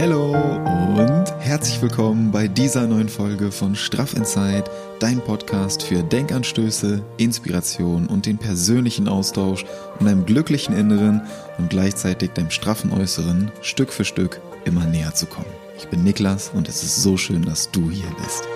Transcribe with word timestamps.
Hallo 0.00 0.32
und 0.32 1.26
herzlich 1.40 1.82
willkommen 1.82 2.30
bei 2.30 2.48
dieser 2.48 2.86
neuen 2.86 3.10
Folge 3.10 3.52
von 3.52 3.76
Straff 3.76 4.14
Inside, 4.14 4.64
dein 4.98 5.20
Podcast 5.20 5.82
für 5.82 6.02
Denkanstöße, 6.02 7.04
Inspiration 7.18 8.06
und 8.06 8.24
den 8.24 8.38
persönlichen 8.38 9.08
Austausch, 9.08 9.66
um 9.98 10.06
deinem 10.06 10.24
glücklichen 10.24 10.74
Inneren 10.74 11.20
und 11.58 11.68
gleichzeitig 11.68 12.30
deinem 12.30 12.50
straffen 12.50 12.94
Äußeren 12.94 13.52
Stück 13.60 13.92
für 13.92 14.06
Stück 14.06 14.40
immer 14.64 14.86
näher 14.86 15.12
zu 15.12 15.26
kommen. 15.26 15.44
Ich 15.76 15.86
bin 15.88 16.02
Niklas 16.02 16.50
und 16.54 16.66
es 16.66 16.82
ist 16.82 17.02
so 17.02 17.18
schön, 17.18 17.42
dass 17.42 17.70
du 17.70 17.90
hier 17.90 18.10
bist. 18.22 18.48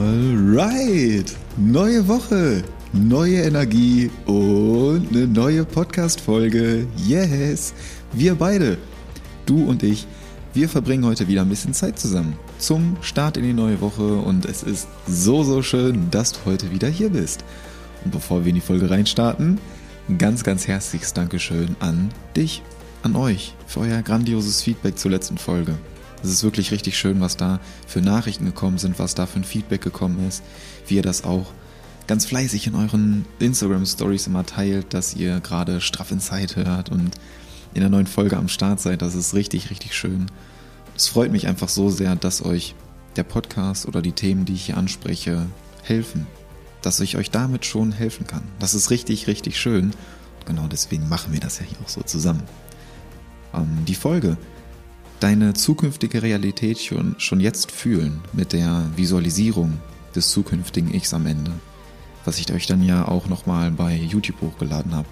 Alright, 0.00 1.36
neue 1.58 2.08
Woche, 2.08 2.64
neue 2.92 3.42
Energie 3.42 4.10
und 4.26 5.08
eine 5.10 5.26
neue 5.26 5.64
Podcast-Folge. 5.64 6.86
Yes, 6.96 7.74
wir 8.12 8.34
beide, 8.34 8.78
du 9.46 9.64
und 9.64 9.82
ich, 9.82 10.06
wir 10.54 10.68
verbringen 10.68 11.04
heute 11.04 11.28
wieder 11.28 11.42
ein 11.42 11.48
bisschen 11.48 11.74
Zeit 11.74 11.98
zusammen 11.98 12.36
zum 12.58 12.96
Start 13.02 13.36
in 13.36 13.44
die 13.44 13.52
neue 13.52 13.80
Woche 13.80 14.16
und 14.16 14.46
es 14.46 14.62
ist 14.62 14.88
so, 15.06 15.44
so 15.44 15.62
schön, 15.62 16.10
dass 16.10 16.32
du 16.32 16.38
heute 16.46 16.70
wieder 16.72 16.88
hier 16.88 17.10
bist. 17.10 17.44
Und 18.04 18.12
bevor 18.12 18.44
wir 18.44 18.50
in 18.50 18.54
die 18.54 18.60
Folge 18.60 18.90
reinstarten, 18.90 19.60
ein 20.08 20.18
ganz, 20.18 20.42
ganz 20.42 20.66
herzliches 20.66 21.12
Dankeschön 21.12 21.76
an 21.80 22.10
dich, 22.36 22.62
an 23.02 23.16
euch 23.16 23.54
für 23.66 23.80
euer 23.80 24.02
grandioses 24.02 24.62
Feedback 24.62 24.98
zur 24.98 25.10
letzten 25.10 25.38
Folge. 25.38 25.74
Es 26.22 26.30
ist 26.30 26.42
wirklich 26.42 26.72
richtig 26.72 26.98
schön, 26.98 27.20
was 27.20 27.36
da 27.36 27.60
für 27.86 28.00
Nachrichten 28.00 28.46
gekommen 28.46 28.78
sind, 28.78 28.98
was 28.98 29.14
da 29.14 29.26
für 29.26 29.38
ein 29.38 29.44
Feedback 29.44 29.82
gekommen 29.82 30.26
ist, 30.26 30.42
wie 30.86 30.96
ihr 30.96 31.02
das 31.02 31.22
auch 31.22 31.52
ganz 32.08 32.24
fleißig 32.24 32.66
in 32.66 32.74
euren 32.74 33.26
Instagram 33.38 33.86
Stories 33.86 34.26
immer 34.26 34.44
teilt, 34.44 34.94
dass 34.94 35.14
ihr 35.14 35.40
gerade 35.40 35.80
straff 35.80 36.10
in 36.10 36.20
Zeit 36.20 36.56
hört 36.56 36.88
und 36.88 37.14
in 37.74 37.82
der 37.82 37.90
neuen 37.90 38.06
Folge 38.06 38.36
am 38.36 38.48
Start 38.48 38.80
seid. 38.80 39.02
Das 39.02 39.14
ist 39.14 39.34
richtig, 39.34 39.70
richtig 39.70 39.94
schön. 39.94 40.26
Es 40.96 41.06
freut 41.06 41.30
mich 41.30 41.46
einfach 41.46 41.68
so 41.68 41.90
sehr, 41.90 42.16
dass 42.16 42.44
euch 42.44 42.74
der 43.16 43.24
Podcast 43.24 43.86
oder 43.86 44.00
die 44.00 44.12
Themen, 44.12 44.46
die 44.46 44.54
ich 44.54 44.66
hier 44.66 44.78
anspreche, 44.78 45.46
helfen. 45.82 46.26
Dass 46.80 46.98
ich 47.00 47.16
euch 47.16 47.30
damit 47.30 47.66
schon 47.66 47.92
helfen 47.92 48.26
kann. 48.26 48.42
Das 48.58 48.74
ist 48.74 48.90
richtig, 48.90 49.26
richtig 49.26 49.60
schön. 49.60 49.90
Genau 50.46 50.66
deswegen 50.66 51.08
machen 51.10 51.34
wir 51.34 51.40
das 51.40 51.58
ja 51.58 51.66
hier 51.66 51.78
auch 51.84 51.90
so 51.90 52.00
zusammen. 52.00 52.42
Ähm, 53.52 53.84
die 53.86 53.94
Folge, 53.94 54.38
deine 55.20 55.52
zukünftige 55.52 56.22
Realität 56.22 56.78
schon, 56.78 57.16
schon 57.18 57.40
jetzt 57.40 57.70
fühlen 57.70 58.22
mit 58.32 58.54
der 58.54 58.86
Visualisierung 58.96 59.78
des 60.14 60.30
zukünftigen 60.30 60.94
Ichs 60.94 61.12
am 61.12 61.26
Ende 61.26 61.52
was 62.28 62.38
ich 62.38 62.52
euch 62.52 62.66
dann 62.66 62.82
ja 62.82 63.08
auch 63.08 63.26
nochmal 63.26 63.70
bei 63.70 63.96
YouTube 63.96 64.42
hochgeladen 64.42 64.94
habe. 64.94 65.08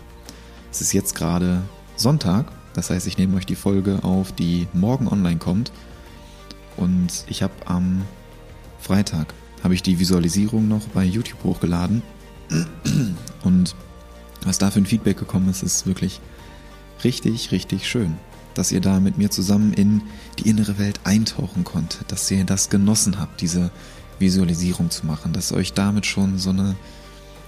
Es 0.71 0.83
ist 0.83 0.93
jetzt 0.93 1.15
gerade 1.15 1.63
Sonntag, 1.97 2.53
das 2.75 2.91
heißt, 2.91 3.07
ich 3.07 3.17
nehme 3.17 3.39
euch 3.39 3.47
die 3.47 3.55
Folge 3.55 4.01
auf, 4.05 4.33
die 4.33 4.69
morgen 4.75 5.09
online 5.09 5.39
kommt. 5.39 5.73
Und 6.77 7.25
ich 7.27 7.43
habe 7.43 7.55
am 7.65 8.03
Freitag 8.79 9.33
habe 9.65 9.73
ich 9.73 9.83
die 9.83 9.99
Visualisierung 9.99 10.69
noch 10.69 10.89
bei 10.89 11.05
YouTube 11.05 11.43
hochgeladen. 11.43 12.03
Und 13.43 13.75
was 14.45 14.59
da 14.59 14.71
für 14.71 14.81
ein 14.81 14.87
Feedback 14.87 15.17
gekommen 15.17 15.49
ist, 15.49 15.63
ist 15.63 15.87
wirklich 15.87 16.21
richtig, 17.03 17.51
richtig 17.51 17.89
schön. 17.89 18.19
Dass 18.53 18.73
ihr 18.73 18.83
da 18.83 19.01
mit 19.01 19.17
mir 19.17 19.31
zusammen 19.31 19.73
in 19.73 20.03
die 20.39 20.51
innere 20.51 20.79
Welt 20.79 21.01
eintauchen 21.05 21.65
konntet, 21.65 22.13
dass 22.13 22.31
ihr 22.31 22.45
das 22.45 22.69
genossen 22.69 23.19
habt, 23.19 23.41
diese 23.41 23.71
Visualisierung 24.19 24.91
zu 24.91 25.07
machen, 25.07 25.33
dass 25.33 25.53
euch 25.53 25.73
damit 25.73 26.05
schon 26.05 26.37
so 26.37 26.51
eine 26.51 26.77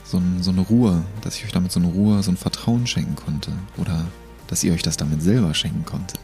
so, 0.08 0.22
so 0.40 0.50
eine 0.50 0.62
Ruhe, 0.62 1.04
dass 1.20 1.36
ich 1.36 1.44
euch 1.44 1.52
damit 1.52 1.70
so 1.70 1.80
eine 1.80 1.88
Ruhe, 1.88 2.22
so 2.22 2.30
ein 2.30 2.36
Vertrauen 2.36 2.86
schenken 2.86 3.14
konnte. 3.14 3.52
Oder 3.76 4.06
dass 4.46 4.64
ihr 4.64 4.72
euch 4.72 4.82
das 4.82 4.96
damit 4.96 5.22
selber 5.22 5.52
schenken 5.52 5.84
konntet. 5.84 6.18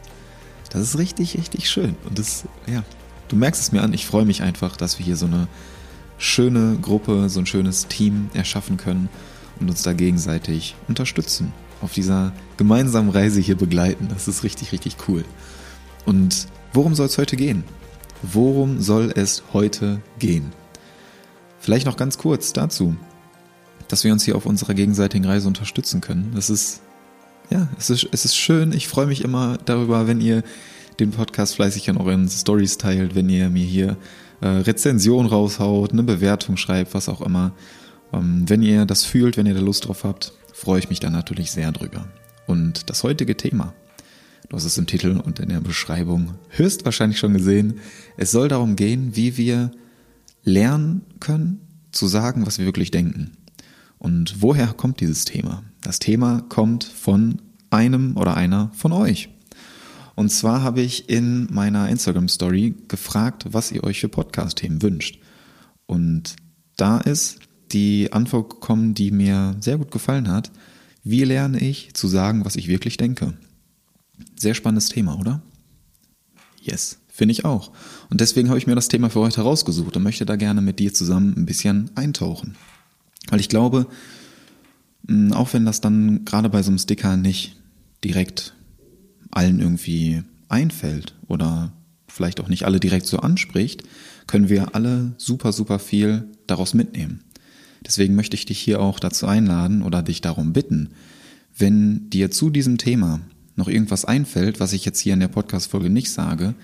Das 0.71 0.81
ist 0.81 0.97
richtig, 0.97 1.37
richtig 1.37 1.69
schön. 1.69 1.95
Und 2.03 2.17
das, 2.17 2.45
ja, 2.65 2.83
du 3.27 3.35
merkst 3.35 3.61
es 3.61 3.71
mir 3.71 3.83
an, 3.83 3.93
ich 3.93 4.07
freue 4.07 4.25
mich 4.25 4.41
einfach, 4.41 4.75
dass 4.75 4.97
wir 4.97 5.05
hier 5.05 5.15
so 5.15 5.27
eine 5.27 5.47
schöne 6.17 6.77
Gruppe, 6.81 7.29
so 7.29 7.39
ein 7.39 7.45
schönes 7.45 7.87
Team 7.87 8.29
erschaffen 8.33 8.77
können 8.77 9.07
und 9.59 9.69
uns 9.69 9.83
da 9.83 9.93
gegenseitig 9.93 10.75
unterstützen. 10.87 11.53
Auf 11.81 11.93
dieser 11.93 12.33
gemeinsamen 12.57 13.09
Reise 13.11 13.39
hier 13.39 13.55
begleiten. 13.55 14.07
Das 14.09 14.27
ist 14.27 14.43
richtig, 14.43 14.71
richtig 14.71 14.97
cool. 15.07 15.23
Und 16.05 16.47
worum 16.73 16.95
soll 16.95 17.05
es 17.05 17.17
heute 17.19 17.35
gehen? 17.35 17.63
Worum 18.23 18.81
soll 18.81 19.13
es 19.15 19.43
heute 19.53 20.01
gehen? 20.17 20.51
Vielleicht 21.59 21.85
noch 21.85 21.97
ganz 21.97 22.17
kurz 22.17 22.53
dazu 22.53 22.95
dass 23.87 24.03
wir 24.03 24.11
uns 24.11 24.23
hier 24.23 24.35
auf 24.35 24.45
unserer 24.45 24.73
gegenseitigen 24.73 25.25
Reise 25.25 25.47
unterstützen 25.47 26.01
können. 26.01 26.31
Das 26.35 26.49
ist, 26.49 26.81
ja, 27.49 27.67
es 27.77 27.89
ist, 27.89 28.07
es 28.11 28.25
ist 28.25 28.35
schön. 28.35 28.73
Ich 28.73 28.87
freue 28.87 29.05
mich 29.05 29.23
immer 29.23 29.57
darüber, 29.65 30.07
wenn 30.07 30.21
ihr 30.21 30.43
den 30.99 31.11
Podcast 31.11 31.55
fleißig 31.55 31.87
in 31.87 31.97
euren 31.97 32.27
Stories 32.29 32.77
teilt, 32.77 33.15
wenn 33.15 33.29
ihr 33.29 33.49
mir 33.49 33.65
hier 33.65 33.97
äh, 34.41 34.47
Rezension 34.47 35.25
raushaut, 35.25 35.91
eine 35.91 36.03
Bewertung 36.03 36.57
schreibt, 36.57 36.93
was 36.93 37.09
auch 37.09 37.21
immer. 37.21 37.53
Ähm, 38.13 38.45
wenn 38.47 38.63
ihr 38.63 38.85
das 38.85 39.03
fühlt, 39.03 39.37
wenn 39.37 39.45
ihr 39.45 39.53
da 39.53 39.61
Lust 39.61 39.87
drauf 39.87 40.03
habt, 40.03 40.33
freue 40.53 40.79
ich 40.79 40.89
mich 40.89 40.99
da 40.99 41.09
natürlich 41.09 41.51
sehr 41.51 41.71
drüber. 41.71 42.07
Und 42.47 42.89
das 42.89 43.03
heutige 43.03 43.35
Thema, 43.35 43.73
du 44.49 44.55
hast 44.55 44.65
es 44.65 44.77
im 44.77 44.87
Titel 44.87 45.21
und 45.23 45.39
in 45.39 45.49
der 45.49 45.59
Beschreibung 45.59 46.35
höchstwahrscheinlich 46.49 47.19
schon 47.19 47.33
gesehen, 47.33 47.79
es 48.17 48.31
soll 48.31 48.47
darum 48.47 48.75
gehen, 48.75 49.15
wie 49.15 49.37
wir 49.37 49.71
lernen 50.43 51.01
können 51.19 51.59
zu 51.91 52.07
sagen, 52.07 52.45
was 52.45 52.59
wir 52.59 52.65
wirklich 52.65 52.91
denken. 52.91 53.31
Und 53.97 54.41
woher 54.41 54.67
kommt 54.67 54.99
dieses 54.99 55.25
Thema? 55.25 55.63
Das 55.81 55.99
Thema 55.99 56.41
kommt 56.49 56.83
von 56.83 57.41
einem 57.69 58.17
oder 58.17 58.37
einer 58.37 58.71
von 58.73 58.91
euch. 58.91 59.29
Und 60.15 60.29
zwar 60.29 60.63
habe 60.63 60.81
ich 60.81 61.09
in 61.09 61.47
meiner 61.53 61.89
Instagram 61.89 62.29
Story 62.29 62.73
gefragt, 62.87 63.47
was 63.51 63.71
ihr 63.71 63.83
euch 63.83 63.99
für 63.99 64.09
Podcast-Themen 64.09 64.81
wünscht. 64.81 65.19
Und 65.85 66.37
da 66.77 66.99
ist 66.99 67.39
die 67.71 68.13
Antwort 68.13 68.49
gekommen, 68.49 68.93
die 68.93 69.11
mir 69.11 69.55
sehr 69.59 69.77
gut 69.77 69.91
gefallen 69.91 70.29
hat. 70.29 70.51
Wie 71.03 71.23
lerne 71.23 71.59
ich 71.59 71.93
zu 71.93 72.07
sagen, 72.07 72.45
was 72.45 72.55
ich 72.55 72.67
wirklich 72.67 72.97
denke? 72.97 73.33
Sehr 74.39 74.53
spannendes 74.53 74.89
Thema, 74.89 75.19
oder? 75.19 75.41
Yes, 76.61 76.99
finde 77.09 77.33
ich 77.33 77.45
auch. 77.45 77.71
Und 78.09 78.21
deswegen 78.21 78.49
habe 78.49 78.57
ich 78.57 78.67
mir 78.67 78.75
das 78.75 78.87
Thema 78.87 79.09
für 79.09 79.19
heute 79.19 79.37
herausgesucht 79.37 79.97
und 79.97 80.03
möchte 80.03 80.25
da 80.25 80.35
gerne 80.35 80.61
mit 80.61 80.79
dir 80.79 80.93
zusammen 80.93 81.35
ein 81.37 81.45
bisschen 81.45 81.91
eintauchen. 81.95 82.55
Weil 83.29 83.39
ich 83.39 83.49
glaube, 83.49 83.87
auch 85.31 85.53
wenn 85.53 85.65
das 85.65 85.81
dann 85.81 86.25
gerade 86.25 86.49
bei 86.49 86.63
so 86.63 86.71
einem 86.71 86.79
Sticker 86.79 87.17
nicht 87.17 87.55
direkt 88.03 88.53
allen 89.31 89.59
irgendwie 89.59 90.23
einfällt 90.47 91.15
oder 91.27 91.73
vielleicht 92.07 92.39
auch 92.39 92.47
nicht 92.47 92.65
alle 92.65 92.79
direkt 92.79 93.05
so 93.05 93.19
anspricht, 93.19 93.83
können 94.27 94.49
wir 94.49 94.73
alle 94.75 95.13
super, 95.17 95.51
super 95.51 95.79
viel 95.79 96.29
daraus 96.47 96.73
mitnehmen. 96.73 97.21
Deswegen 97.85 98.15
möchte 98.15 98.35
ich 98.35 98.45
dich 98.45 98.59
hier 98.59 98.81
auch 98.81 98.99
dazu 98.99 99.27
einladen 99.27 99.83
oder 99.83 100.01
dich 100.01 100.21
darum 100.21 100.53
bitten, 100.53 100.89
wenn 101.57 102.09
dir 102.09 102.31
zu 102.31 102.49
diesem 102.49 102.77
Thema 102.77 103.21
noch 103.55 103.67
irgendwas 103.67 104.05
einfällt, 104.05 104.59
was 104.59 104.73
ich 104.73 104.85
jetzt 104.85 104.99
hier 104.99 105.13
in 105.13 105.19
der 105.19 105.27
Podcast-Folge 105.27 105.89
nicht 105.89 106.11
sage, 106.11 106.55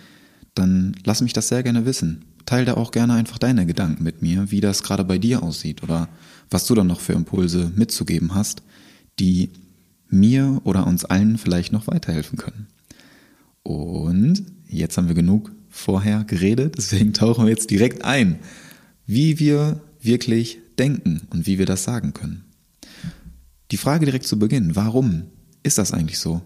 dann 0.56 0.96
lass 1.06 1.22
mich 1.22 1.34
das 1.34 1.48
sehr 1.48 1.64
gerne 1.64 1.86
wissen. 1.86 2.26
Teil 2.46 2.66
da 2.66 2.76
auch 2.76 2.92
gerne 2.92 3.14
einfach 3.14 3.38
deine 3.38 3.66
Gedanken 3.66 4.04
mit 4.04 4.22
mir, 4.22 4.52
wie 4.52 4.62
das 4.62 4.84
gerade 4.84 5.04
bei 5.04 5.18
dir 5.18 5.44
aussieht 5.44 5.84
oder 5.84 6.10
was 6.50 6.66
du 6.66 6.76
dann 6.76 6.88
noch 6.88 7.00
für 7.00 7.14
Impulse 7.14 7.72
mitzugeben 7.76 8.36
hast, 8.36 8.64
die 9.20 9.50
mir 10.10 10.62
oder 10.64 10.88
uns 10.88 11.06
allen 11.06 11.38
vielleicht 11.38 11.72
noch 11.72 11.88
weiterhelfen 11.88 12.38
können. 12.38 12.68
Und 13.64 14.44
jetzt 14.68 14.98
haben 14.98 15.08
wir 15.08 15.16
genug 15.16 15.52
vorher 15.70 16.24
geredet, 16.24 16.76
deswegen 16.78 17.14
tauchen 17.14 17.46
wir 17.46 17.52
jetzt 17.52 17.70
direkt 17.70 18.04
ein, 18.04 18.40
wie 19.06 19.40
wir 19.40 19.82
wirklich 20.02 20.60
denken 20.78 21.22
und 21.30 21.48
wie 21.48 21.60
wir 21.60 21.66
das 21.66 21.84
sagen 21.84 22.14
können. 22.14 22.44
Die 23.72 23.78
Frage 23.78 24.06
direkt 24.06 24.28
zu 24.28 24.38
Beginn, 24.38 24.76
warum 24.76 25.24
ist 25.64 25.78
das 25.78 25.94
eigentlich 25.94 26.20
so? 26.20 26.42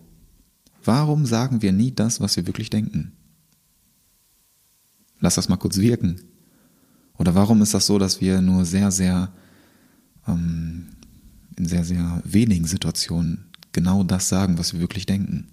Warum 0.84 1.26
sagen 1.26 1.62
wir 1.64 1.72
nie 1.72 1.92
das, 1.92 2.20
was 2.22 2.38
wir 2.38 2.46
wirklich 2.46 2.70
denken? 2.70 3.14
Lass 5.20 5.36
das 5.36 5.50
mal 5.50 5.58
kurz 5.58 5.78
wirken. 5.78 6.22
Oder 7.18 7.36
warum 7.36 7.62
ist 7.62 7.74
das 7.74 7.86
so, 7.86 7.98
dass 7.98 8.22
wir 8.22 8.42
nur 8.42 8.66
sehr, 8.66 8.92
sehr 8.92 9.32
ähm, 10.28 10.88
in 11.58 11.66
sehr, 11.66 11.86
sehr 11.86 12.22
wenigen 12.26 12.66
Situationen 12.66 13.46
genau 13.72 14.04
das 14.04 14.30
sagen, 14.30 14.58
was 14.58 14.74
wir 14.74 14.80
wirklich 14.80 15.06
denken. 15.06 15.48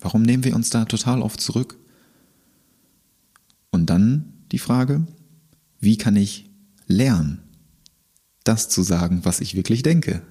Warum 0.00 0.22
nehmen 0.22 0.44
wir 0.44 0.54
uns 0.54 0.70
da 0.70 0.84
total 0.84 1.22
oft 1.22 1.40
zurück? 1.40 1.78
Und 3.70 3.88
dann 3.88 4.32
die 4.50 4.58
Frage, 4.58 5.06
wie 5.80 5.96
kann 5.96 6.16
ich 6.16 6.50
lernen, 6.86 7.40
das 8.44 8.68
zu 8.68 8.82
sagen, 8.82 9.20
was 9.24 9.40
ich 9.40 9.54
wirklich 9.54 9.82
denke? 9.82 10.22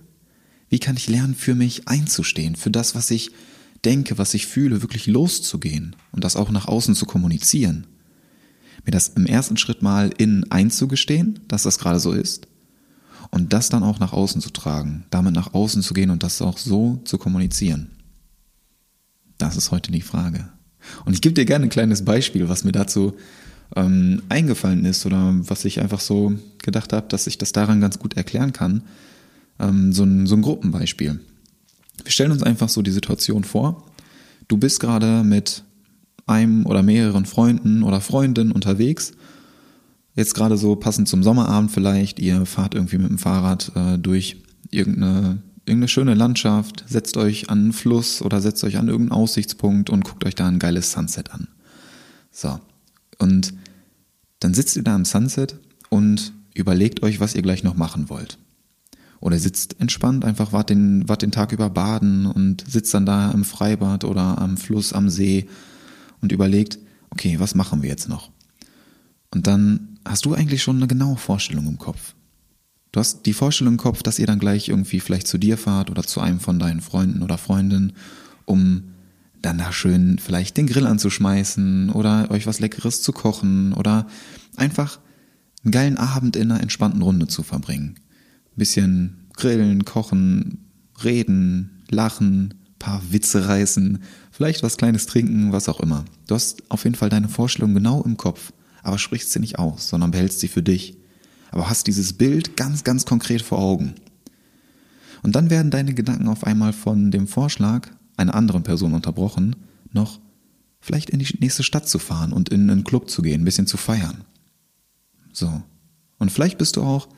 Wie 0.69 0.79
kann 0.79 0.97
ich 0.97 1.09
lernen, 1.09 1.35
für 1.35 1.55
mich 1.55 1.87
einzustehen, 1.87 2.55
für 2.55 2.71
das, 2.71 2.95
was 2.95 3.11
ich 3.11 3.31
denke, 3.83 4.17
was 4.17 4.33
ich 4.33 4.47
fühle, 4.47 4.81
wirklich 4.81 5.07
loszugehen 5.07 5.95
und 6.11 6.23
das 6.23 6.35
auch 6.35 6.51
nach 6.51 6.67
außen 6.67 6.95
zu 6.95 7.05
kommunizieren? 7.05 7.87
Mir 8.85 8.91
das 8.91 9.09
im 9.09 9.25
ersten 9.25 9.57
Schritt 9.57 9.81
mal 9.81 10.11
innen 10.17 10.49
einzugestehen, 10.51 11.39
dass 11.47 11.63
das 11.63 11.79
gerade 11.79 11.99
so 11.99 12.11
ist 12.13 12.47
Und 13.29 13.53
das 13.53 13.69
dann 13.69 13.83
auch 13.83 13.99
nach 13.99 14.13
außen 14.13 14.41
zu 14.41 14.49
tragen, 14.49 15.05
damit 15.09 15.33
nach 15.33 15.53
außen 15.53 15.81
zu 15.81 15.93
gehen 15.93 16.09
und 16.09 16.23
das 16.23 16.41
auch 16.41 16.57
so 16.57 16.99
zu 17.05 17.17
kommunizieren. 17.17 17.91
Das 19.37 19.55
ist 19.55 19.71
heute 19.71 19.91
die 19.91 20.01
Frage. 20.01 20.49
Und 21.05 21.13
ich 21.13 21.21
gebe 21.21 21.33
dir 21.33 21.45
gerne 21.45 21.65
ein 21.65 21.69
kleines 21.69 22.03
Beispiel, 22.03 22.49
was 22.49 22.63
mir 22.63 22.71
dazu 22.71 23.13
ähm, 23.75 24.21
eingefallen 24.29 24.85
ist 24.85 25.05
oder 25.05 25.33
was 25.37 25.65
ich 25.65 25.79
einfach 25.79 25.99
so 25.99 26.33
gedacht 26.61 26.93
habe, 26.93 27.07
dass 27.07 27.27
ich 27.27 27.37
das 27.37 27.51
daran 27.51 27.81
ganz 27.81 27.99
gut 27.99 28.17
erklären 28.17 28.53
kann. 28.53 28.83
Ähm, 29.59 29.93
so, 29.93 30.03
ein, 30.03 30.27
so 30.27 30.35
ein 30.35 30.41
Gruppenbeispiel. 30.41 31.19
Wir 32.03 32.11
stellen 32.11 32.31
uns 32.31 32.43
einfach 32.43 32.69
so 32.69 32.81
die 32.81 32.91
Situation 32.91 33.43
vor. 33.43 33.85
Du 34.47 34.57
bist 34.57 34.79
gerade 34.79 35.23
mit 35.23 35.63
einem 36.27 36.65
oder 36.65 36.83
mehreren 36.83 37.25
Freunden 37.25 37.83
oder 37.83 38.01
Freundinnen 38.01 38.51
unterwegs. 38.51 39.13
Jetzt 40.15 40.35
gerade 40.35 40.57
so 40.57 40.75
passend 40.75 41.07
zum 41.07 41.23
Sommerabend 41.23 41.71
vielleicht. 41.71 42.19
Ihr 42.19 42.45
fahrt 42.45 42.75
irgendwie 42.75 42.97
mit 42.97 43.09
dem 43.09 43.17
Fahrrad 43.17 43.71
äh, 43.75 43.97
durch 43.97 44.37
irgendeine, 44.69 45.41
irgendeine 45.65 45.87
schöne 45.87 46.13
Landschaft, 46.13 46.83
setzt 46.87 47.17
euch 47.17 47.49
an 47.49 47.59
einen 47.59 47.73
Fluss 47.73 48.21
oder 48.21 48.41
setzt 48.41 48.63
euch 48.63 48.77
an 48.77 48.87
irgendeinen 48.87 49.19
Aussichtspunkt 49.19 49.89
und 49.89 50.03
guckt 50.03 50.25
euch 50.25 50.35
da 50.35 50.47
ein 50.47 50.59
geiles 50.59 50.91
Sunset 50.91 51.31
an. 51.31 51.47
So. 52.31 52.59
Und 53.19 53.53
dann 54.39 54.53
sitzt 54.53 54.75
ihr 54.75 54.83
da 54.83 54.95
am 54.95 55.05
Sunset 55.05 55.55
und 55.89 56.33
überlegt 56.53 57.03
euch, 57.03 57.19
was 57.19 57.35
ihr 57.35 57.41
gleich 57.41 57.63
noch 57.63 57.75
machen 57.75 58.09
wollt. 58.09 58.37
Oder 59.19 59.37
sitzt 59.37 59.79
entspannt, 59.79 60.25
einfach 60.25 60.51
wart 60.51 60.71
den, 60.71 61.07
wart 61.07 61.21
den 61.21 61.31
Tag 61.31 61.51
über 61.51 61.69
baden 61.69 62.25
und 62.25 62.65
sitzt 62.67 62.93
dann 62.93 63.05
da 63.05 63.31
im 63.31 63.43
Freibad 63.43 64.03
oder 64.03 64.39
am 64.39 64.57
Fluss, 64.57 64.93
am 64.93 65.09
See 65.09 65.47
und 66.21 66.31
überlegt, 66.31 66.79
okay, 67.09 67.39
was 67.39 67.55
machen 67.55 67.81
wir 67.81 67.89
jetzt 67.89 68.09
noch? 68.09 68.31
Und 69.31 69.47
dann 69.47 69.97
hast 70.05 70.25
du 70.25 70.33
eigentlich 70.33 70.63
schon 70.63 70.77
eine 70.77 70.87
genaue 70.87 71.17
Vorstellung 71.17 71.67
im 71.67 71.77
Kopf. 71.77 72.15
Du 72.91 72.99
hast 72.99 73.25
die 73.25 73.33
Vorstellung 73.33 73.75
im 73.75 73.79
Kopf, 73.79 74.03
dass 74.03 74.19
ihr 74.19 74.27
dann 74.27 74.39
gleich 74.39 74.67
irgendwie 74.67 74.99
vielleicht 74.99 75.27
zu 75.27 75.37
dir 75.37 75.57
fahrt 75.57 75.89
oder 75.89 76.03
zu 76.03 76.19
einem 76.19 76.39
von 76.39 76.59
deinen 76.59 76.81
Freunden 76.81 77.23
oder 77.23 77.37
Freundinnen, 77.37 77.93
um 78.45 78.83
dann 79.41 79.57
da 79.57 79.71
schön 79.71 80.19
vielleicht 80.19 80.57
den 80.57 80.67
Grill 80.67 80.85
anzuschmeißen 80.85 81.89
oder 81.89 82.29
euch 82.31 82.45
was 82.47 82.59
Leckeres 82.59 83.01
zu 83.01 83.11
kochen 83.11 83.73
oder 83.73 84.07
einfach 84.57 84.99
einen 85.63 85.71
geilen 85.71 85.97
Abend 85.97 86.35
in 86.35 86.51
einer 86.51 86.61
entspannten 86.61 87.01
Runde 87.01 87.27
zu 87.27 87.43
verbringen. 87.43 87.95
Ein 87.97 88.57
bisschen 88.57 89.27
grillen, 89.33 89.85
kochen, 89.85 90.65
reden, 91.03 91.83
lachen, 91.89 92.55
paar 92.77 93.01
Witze 93.11 93.47
reißen, 93.47 94.03
vielleicht 94.41 94.63
was 94.63 94.77
Kleines 94.77 95.05
trinken, 95.05 95.51
was 95.51 95.69
auch 95.69 95.79
immer. 95.81 96.03
Du 96.25 96.33
hast 96.33 96.63
auf 96.69 96.83
jeden 96.83 96.95
Fall 96.95 97.09
deine 97.09 97.29
Vorstellung 97.29 97.75
genau 97.75 98.01
im 98.01 98.17
Kopf, 98.17 98.53
aber 98.81 98.97
sprichst 98.97 99.31
sie 99.31 99.39
nicht 99.39 99.59
aus, 99.59 99.87
sondern 99.87 100.09
behältst 100.09 100.39
sie 100.39 100.47
für 100.47 100.63
dich. 100.63 100.97
Aber 101.51 101.69
hast 101.69 101.85
dieses 101.85 102.13
Bild 102.13 102.57
ganz, 102.57 102.83
ganz 102.83 103.05
konkret 103.05 103.43
vor 103.43 103.59
Augen. 103.59 103.93
Und 105.21 105.35
dann 105.35 105.51
werden 105.51 105.69
deine 105.69 105.93
Gedanken 105.93 106.27
auf 106.27 106.43
einmal 106.43 106.73
von 106.73 107.11
dem 107.11 107.27
Vorschlag, 107.27 107.89
einer 108.17 108.33
anderen 108.33 108.63
Person 108.63 108.95
unterbrochen, 108.95 109.57
noch 109.91 110.19
vielleicht 110.79 111.11
in 111.11 111.19
die 111.19 111.37
nächste 111.39 111.61
Stadt 111.61 111.87
zu 111.87 111.99
fahren 111.99 112.33
und 112.33 112.49
in 112.49 112.67
einen 112.67 112.83
Club 112.83 113.11
zu 113.11 113.21
gehen, 113.21 113.41
ein 113.41 113.45
bisschen 113.45 113.67
zu 113.67 113.77
feiern. 113.77 114.23
So. 115.33 115.61
Und 116.17 116.31
vielleicht 116.31 116.57
bist 116.57 116.77
du 116.77 116.81
auch 116.81 117.09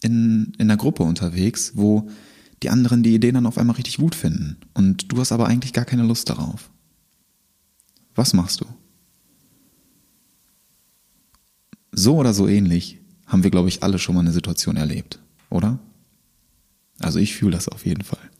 in, 0.00 0.52
in 0.58 0.70
einer 0.70 0.76
Gruppe 0.76 1.02
unterwegs, 1.02 1.72
wo 1.74 2.08
die 2.62 2.70
anderen 2.70 3.02
die 3.02 3.14
Idee 3.14 3.32
dann 3.32 3.46
auf 3.46 3.58
einmal 3.58 3.76
richtig 3.76 3.98
gut 3.98 4.14
finden 4.14 4.56
und 4.74 5.12
du 5.12 5.18
hast 5.18 5.32
aber 5.32 5.46
eigentlich 5.46 5.72
gar 5.72 5.84
keine 5.84 6.04
Lust 6.04 6.30
darauf. 6.30 6.70
Was 8.14 8.32
machst 8.32 8.60
du? 8.60 8.66
So 11.92 12.16
oder 12.16 12.32
so 12.32 12.48
ähnlich 12.48 12.98
haben 13.26 13.42
wir, 13.42 13.50
glaube 13.50 13.68
ich, 13.68 13.82
alle 13.82 13.98
schon 13.98 14.14
mal 14.14 14.22
eine 14.22 14.32
Situation 14.32 14.76
erlebt, 14.76 15.20
oder? 15.50 15.78
Also 16.98 17.18
ich 17.18 17.34
fühle 17.34 17.52
das 17.52 17.68
auf 17.68 17.84
jeden 17.84 18.04
Fall. 18.04 18.30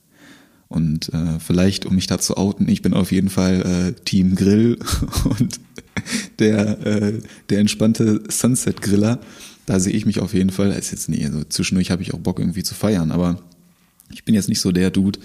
Und 0.67 1.13
äh, 1.13 1.39
vielleicht, 1.39 1.85
um 1.85 1.95
mich 1.95 2.07
da 2.07 2.19
zu 2.19 2.37
outen, 2.37 2.67
ich 2.67 2.81
bin 2.81 2.93
auf 2.93 3.11
jeden 3.11 3.29
Fall 3.29 3.61
äh, 3.61 4.01
Team 4.03 4.35
Grill 4.35 4.77
und 5.23 5.59
der, 6.39 6.85
äh, 6.85 7.21
der 7.49 7.59
entspannte 7.59 8.23
Sunset-Griller. 8.29 9.19
Da 9.65 9.79
sehe 9.79 9.93
ich 9.93 10.05
mich 10.05 10.19
auf 10.19 10.33
jeden 10.33 10.49
Fall. 10.49 10.71
Ist 10.71 10.91
jetzt 10.91 11.09
nie, 11.09 11.25
also 11.25 11.43
zwischendurch 11.43 11.91
habe 11.91 12.01
ich 12.01 12.13
auch 12.13 12.19
Bock 12.19 12.39
irgendwie 12.39 12.63
zu 12.63 12.73
feiern, 12.73 13.11
aber 13.11 13.41
ich 14.11 14.25
bin 14.25 14.35
jetzt 14.35 14.49
nicht 14.49 14.61
so 14.61 14.71
der 14.71 14.91
Dude, 14.91 15.19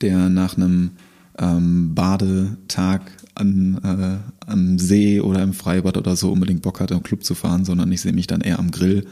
der 0.00 0.28
nach 0.28 0.56
einem 0.56 0.92
ähm, 1.38 1.94
Badetag 1.94 3.12
an, 3.34 3.80
äh, 3.82 4.50
am 4.50 4.78
See 4.78 5.20
oder 5.20 5.42
im 5.42 5.54
Freibad 5.54 5.96
oder 5.96 6.16
so 6.16 6.30
unbedingt 6.30 6.62
Bock 6.62 6.80
hat, 6.80 6.90
im 6.90 7.02
Club 7.02 7.24
zu 7.24 7.34
fahren, 7.34 7.64
sondern 7.64 7.90
ich 7.92 8.00
sehe 8.00 8.12
mich 8.12 8.26
dann 8.26 8.40
eher 8.40 8.58
am 8.58 8.70
Grill 8.70 9.06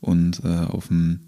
und 0.00 0.42
äh, 0.44 0.48
auf 0.48 0.88
dem 0.88 1.20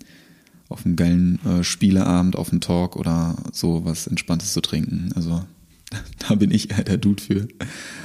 auf 0.69 0.87
einem 0.87 0.95
geilen 0.95 1.45
äh, 1.45 1.65
Spieleabend, 1.65 2.37
auf 2.37 2.53
einem 2.53 2.61
Talk 2.61 2.95
oder 2.95 3.37
so 3.53 3.85
was 3.85 4.07
Entspanntes 4.07 4.53
zu 4.53 4.61
trinken. 4.61 5.11
Also 5.17 5.45
da 6.29 6.37
bin 6.37 6.53
ich 6.53 6.71
eher 6.71 6.85
der 6.85 6.97
Dude 6.97 7.23
für. 7.23 7.49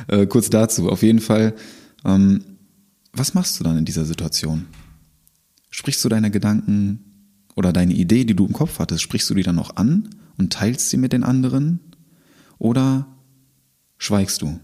Äh, 0.08 0.26
kurz 0.26 0.50
dazu, 0.50 0.90
auf 0.90 1.04
jeden 1.04 1.20
Fall, 1.20 1.54
ähm, 2.04 2.44
was 3.14 3.36
machst 3.36 3.60
du 3.60 3.64
dann 3.64 3.78
in 3.78 3.86
dieser 3.86 4.04
Situation? 4.04 4.66
Sprichst 5.70 6.04
du 6.04 6.10
deine 6.10 6.32
Gedanken 6.32 7.15
oder 7.56 7.74
deine 7.74 7.94
Idee, 7.94 8.26
die 8.26 8.36
du 8.36 8.46
im 8.46 8.54
Kopf 8.54 8.80
hattest, 8.80 9.02
sprichst 9.02 9.30
du 9.30 9.34
die 9.34 9.44
dann 9.44 9.56
noch 9.56 9.76
an 9.78 10.10
und 10.38 10.54
teilst 10.54 10.90
sie 10.90 10.98
mit 10.98 11.14
den 11.14 11.24
anderen? 11.24 11.80
Oder 12.58 13.08
schweigst 13.98 14.42
du? 14.42 14.60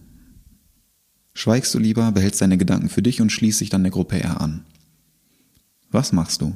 Schweigst 1.34 1.74
du 1.74 1.80
lieber, 1.80 2.12
behältst 2.12 2.42
deine 2.42 2.58
Gedanken 2.58 2.90
für 2.90 3.02
dich 3.02 3.22
und 3.22 3.32
schließt 3.32 3.62
dich 3.62 3.70
dann 3.70 3.84
der 3.84 3.92
Gruppe 3.92 4.18
eher 4.18 4.42
an? 4.42 4.66
Was 5.90 6.12
machst 6.12 6.42
du? 6.42 6.56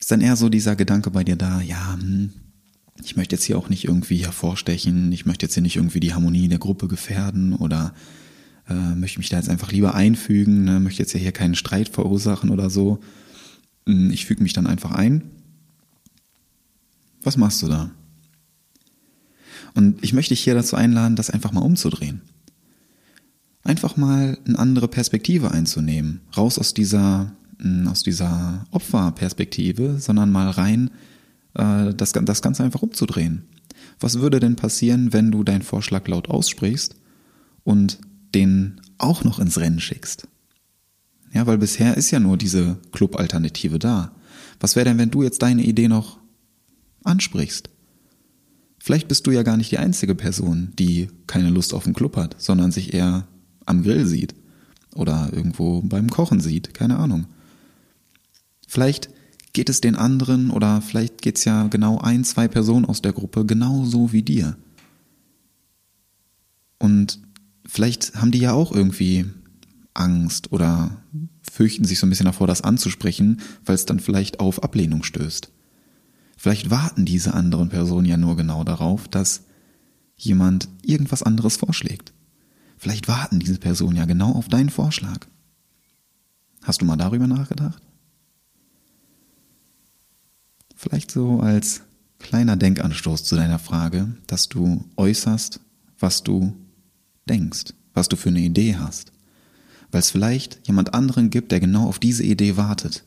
ist 0.00 0.10
dann 0.10 0.22
eher 0.22 0.34
so 0.34 0.48
dieser 0.48 0.74
Gedanke 0.74 1.10
bei 1.10 1.22
dir 1.22 1.36
da, 1.36 1.60
ja, 1.60 1.96
hm, 2.00 2.30
ich 3.04 3.16
möchte 3.16 3.36
jetzt 3.36 3.44
hier 3.44 3.58
auch 3.58 3.68
nicht 3.68 3.84
irgendwie 3.84 4.24
hervorstechen, 4.24 5.12
ich 5.12 5.26
möchte 5.26 5.46
jetzt 5.46 5.54
hier 5.54 5.62
nicht 5.62 5.76
irgendwie 5.76 6.00
die 6.00 6.14
Harmonie 6.14 6.48
der 6.48 6.58
Gruppe 6.58 6.88
gefährden 6.88 7.54
oder 7.54 7.94
äh, 8.68 8.94
möchte 8.96 9.18
mich 9.18 9.28
da 9.28 9.36
jetzt 9.36 9.48
einfach 9.48 9.72
lieber 9.72 9.94
einfügen, 9.94 10.64
ne, 10.64 10.80
möchte 10.80 11.02
jetzt 11.02 11.12
hier 11.14 11.32
keinen 11.32 11.54
Streit 11.54 11.88
verursachen 11.88 12.50
oder 12.50 12.70
so. 12.70 13.00
Hm, 13.86 14.10
ich 14.10 14.26
füge 14.26 14.42
mich 14.42 14.52
dann 14.52 14.66
einfach 14.66 14.92
ein. 14.92 15.30
Was 17.22 17.36
machst 17.36 17.62
du 17.62 17.68
da? 17.68 17.90
Und 19.74 20.02
ich 20.02 20.12
möchte 20.12 20.34
dich 20.34 20.42
hier 20.42 20.54
dazu 20.54 20.76
einladen, 20.76 21.16
das 21.16 21.30
einfach 21.30 21.52
mal 21.52 21.60
umzudrehen. 21.60 22.22
Einfach 23.62 23.96
mal 23.96 24.38
eine 24.46 24.58
andere 24.58 24.88
Perspektive 24.88 25.50
einzunehmen, 25.50 26.20
raus 26.36 26.58
aus 26.58 26.74
dieser 26.74 27.32
aus 27.86 28.02
dieser 28.02 28.64
Opferperspektive, 28.70 29.98
sondern 29.98 30.30
mal 30.30 30.48
rein 30.48 30.90
äh, 31.54 31.92
das, 31.94 32.12
das 32.12 32.42
Ganze 32.42 32.64
einfach 32.64 32.82
umzudrehen. 32.82 33.44
Was 33.98 34.20
würde 34.20 34.40
denn 34.40 34.56
passieren, 34.56 35.12
wenn 35.12 35.30
du 35.30 35.44
deinen 35.44 35.62
Vorschlag 35.62 36.08
laut 36.08 36.28
aussprichst 36.28 36.96
und 37.64 37.98
den 38.34 38.80
auch 38.98 39.24
noch 39.24 39.38
ins 39.38 39.58
Rennen 39.58 39.80
schickst? 39.80 40.26
Ja, 41.32 41.46
weil 41.46 41.58
bisher 41.58 41.96
ist 41.96 42.10
ja 42.10 42.20
nur 42.20 42.36
diese 42.36 42.78
Club-Alternative 42.92 43.78
da. 43.78 44.12
Was 44.58 44.76
wäre 44.76 44.86
denn, 44.86 44.98
wenn 44.98 45.10
du 45.10 45.22
jetzt 45.22 45.42
deine 45.42 45.62
Idee 45.62 45.88
noch 45.88 46.18
ansprichst? 47.04 47.70
Vielleicht 48.78 49.08
bist 49.08 49.26
du 49.26 49.30
ja 49.30 49.42
gar 49.42 49.56
nicht 49.56 49.70
die 49.70 49.78
einzige 49.78 50.14
Person, 50.14 50.72
die 50.78 51.08
keine 51.26 51.50
Lust 51.50 51.74
auf 51.74 51.84
den 51.84 51.94
Club 51.94 52.16
hat, 52.16 52.36
sondern 52.38 52.72
sich 52.72 52.94
eher 52.94 53.26
am 53.66 53.82
Grill 53.82 54.06
sieht 54.06 54.34
oder 54.94 55.30
irgendwo 55.32 55.82
beim 55.82 56.10
Kochen 56.10 56.40
sieht, 56.40 56.74
keine 56.74 56.96
Ahnung. 56.96 57.26
Vielleicht 58.66 59.10
geht 59.52 59.68
es 59.68 59.80
den 59.80 59.96
anderen 59.96 60.50
oder 60.50 60.80
vielleicht 60.80 61.22
geht 61.22 61.38
es 61.38 61.44
ja 61.44 61.66
genau 61.68 61.98
ein, 61.98 62.24
zwei 62.24 62.48
Personen 62.48 62.84
aus 62.84 63.02
der 63.02 63.12
Gruppe 63.12 63.44
genauso 63.44 64.12
wie 64.12 64.22
dir. 64.22 64.56
Und 66.78 67.20
vielleicht 67.66 68.14
haben 68.14 68.30
die 68.30 68.38
ja 68.38 68.52
auch 68.52 68.72
irgendwie 68.72 69.26
Angst 69.94 70.52
oder 70.52 71.02
fürchten 71.42 71.84
sich 71.84 71.98
so 71.98 72.06
ein 72.06 72.10
bisschen 72.10 72.26
davor, 72.26 72.46
das 72.46 72.62
anzusprechen, 72.62 73.40
weil 73.64 73.74
es 73.74 73.86
dann 73.86 74.00
vielleicht 74.00 74.40
auf 74.40 74.62
Ablehnung 74.62 75.02
stößt. 75.02 75.50
Vielleicht 76.36 76.70
warten 76.70 77.04
diese 77.04 77.34
anderen 77.34 77.68
Personen 77.68 78.06
ja 78.06 78.16
nur 78.16 78.36
genau 78.36 78.64
darauf, 78.64 79.08
dass 79.08 79.42
jemand 80.16 80.68
irgendwas 80.82 81.22
anderes 81.22 81.56
vorschlägt. 81.56 82.12
Vielleicht 82.78 83.08
warten 83.08 83.40
diese 83.40 83.58
Personen 83.58 83.96
ja 83.96 84.06
genau 84.06 84.32
auf 84.32 84.48
deinen 84.48 84.70
Vorschlag. 84.70 85.26
Hast 86.62 86.80
du 86.80 86.86
mal 86.86 86.96
darüber 86.96 87.26
nachgedacht? 87.26 87.82
Vielleicht 90.76 91.10
so 91.10 91.40
als 91.40 91.82
kleiner 92.18 92.56
Denkanstoß 92.56 93.24
zu 93.24 93.36
deiner 93.36 93.58
Frage, 93.58 94.14
dass 94.26 94.48
du 94.48 94.84
äußerst, 94.96 95.60
was 95.98 96.22
du 96.22 96.56
denkst, 97.28 97.74
was 97.92 98.08
du 98.08 98.16
für 98.16 98.30
eine 98.30 98.40
Idee 98.40 98.76
hast. 98.76 99.12
Weil 99.90 100.00
es 100.00 100.10
vielleicht 100.10 100.66
jemand 100.66 100.94
anderen 100.94 101.30
gibt, 101.30 101.52
der 101.52 101.60
genau 101.60 101.86
auf 101.86 101.98
diese 101.98 102.22
Idee 102.22 102.56
wartet. 102.56 103.04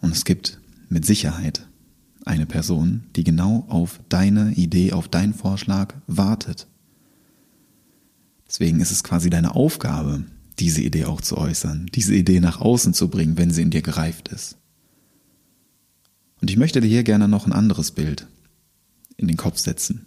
Und 0.00 0.12
es 0.12 0.24
gibt 0.24 0.60
mit 0.88 1.04
Sicherheit 1.04 1.66
eine 2.24 2.46
Person, 2.46 3.04
die 3.14 3.24
genau 3.24 3.64
auf 3.68 4.00
deine 4.08 4.52
Idee, 4.52 4.92
auf 4.92 5.08
deinen 5.08 5.34
Vorschlag 5.34 5.94
wartet. 6.06 6.66
Deswegen 8.48 8.80
ist 8.80 8.90
es 8.90 9.04
quasi 9.04 9.30
deine 9.30 9.54
Aufgabe, 9.54 10.24
diese 10.58 10.82
Idee 10.82 11.04
auch 11.04 11.20
zu 11.20 11.36
äußern, 11.36 11.88
diese 11.94 12.14
Idee 12.14 12.40
nach 12.40 12.60
außen 12.60 12.94
zu 12.94 13.08
bringen, 13.08 13.38
wenn 13.38 13.50
sie 13.50 13.62
in 13.62 13.70
dir 13.70 13.82
gereift 13.82 14.28
ist. 14.28 14.56
Und 16.40 16.50
ich 16.50 16.56
möchte 16.56 16.80
dir 16.80 16.88
hier 16.88 17.04
gerne 17.04 17.28
noch 17.28 17.46
ein 17.46 17.52
anderes 17.52 17.92
Bild 17.92 18.26
in 19.16 19.28
den 19.28 19.36
Kopf 19.36 19.58
setzen. 19.58 20.06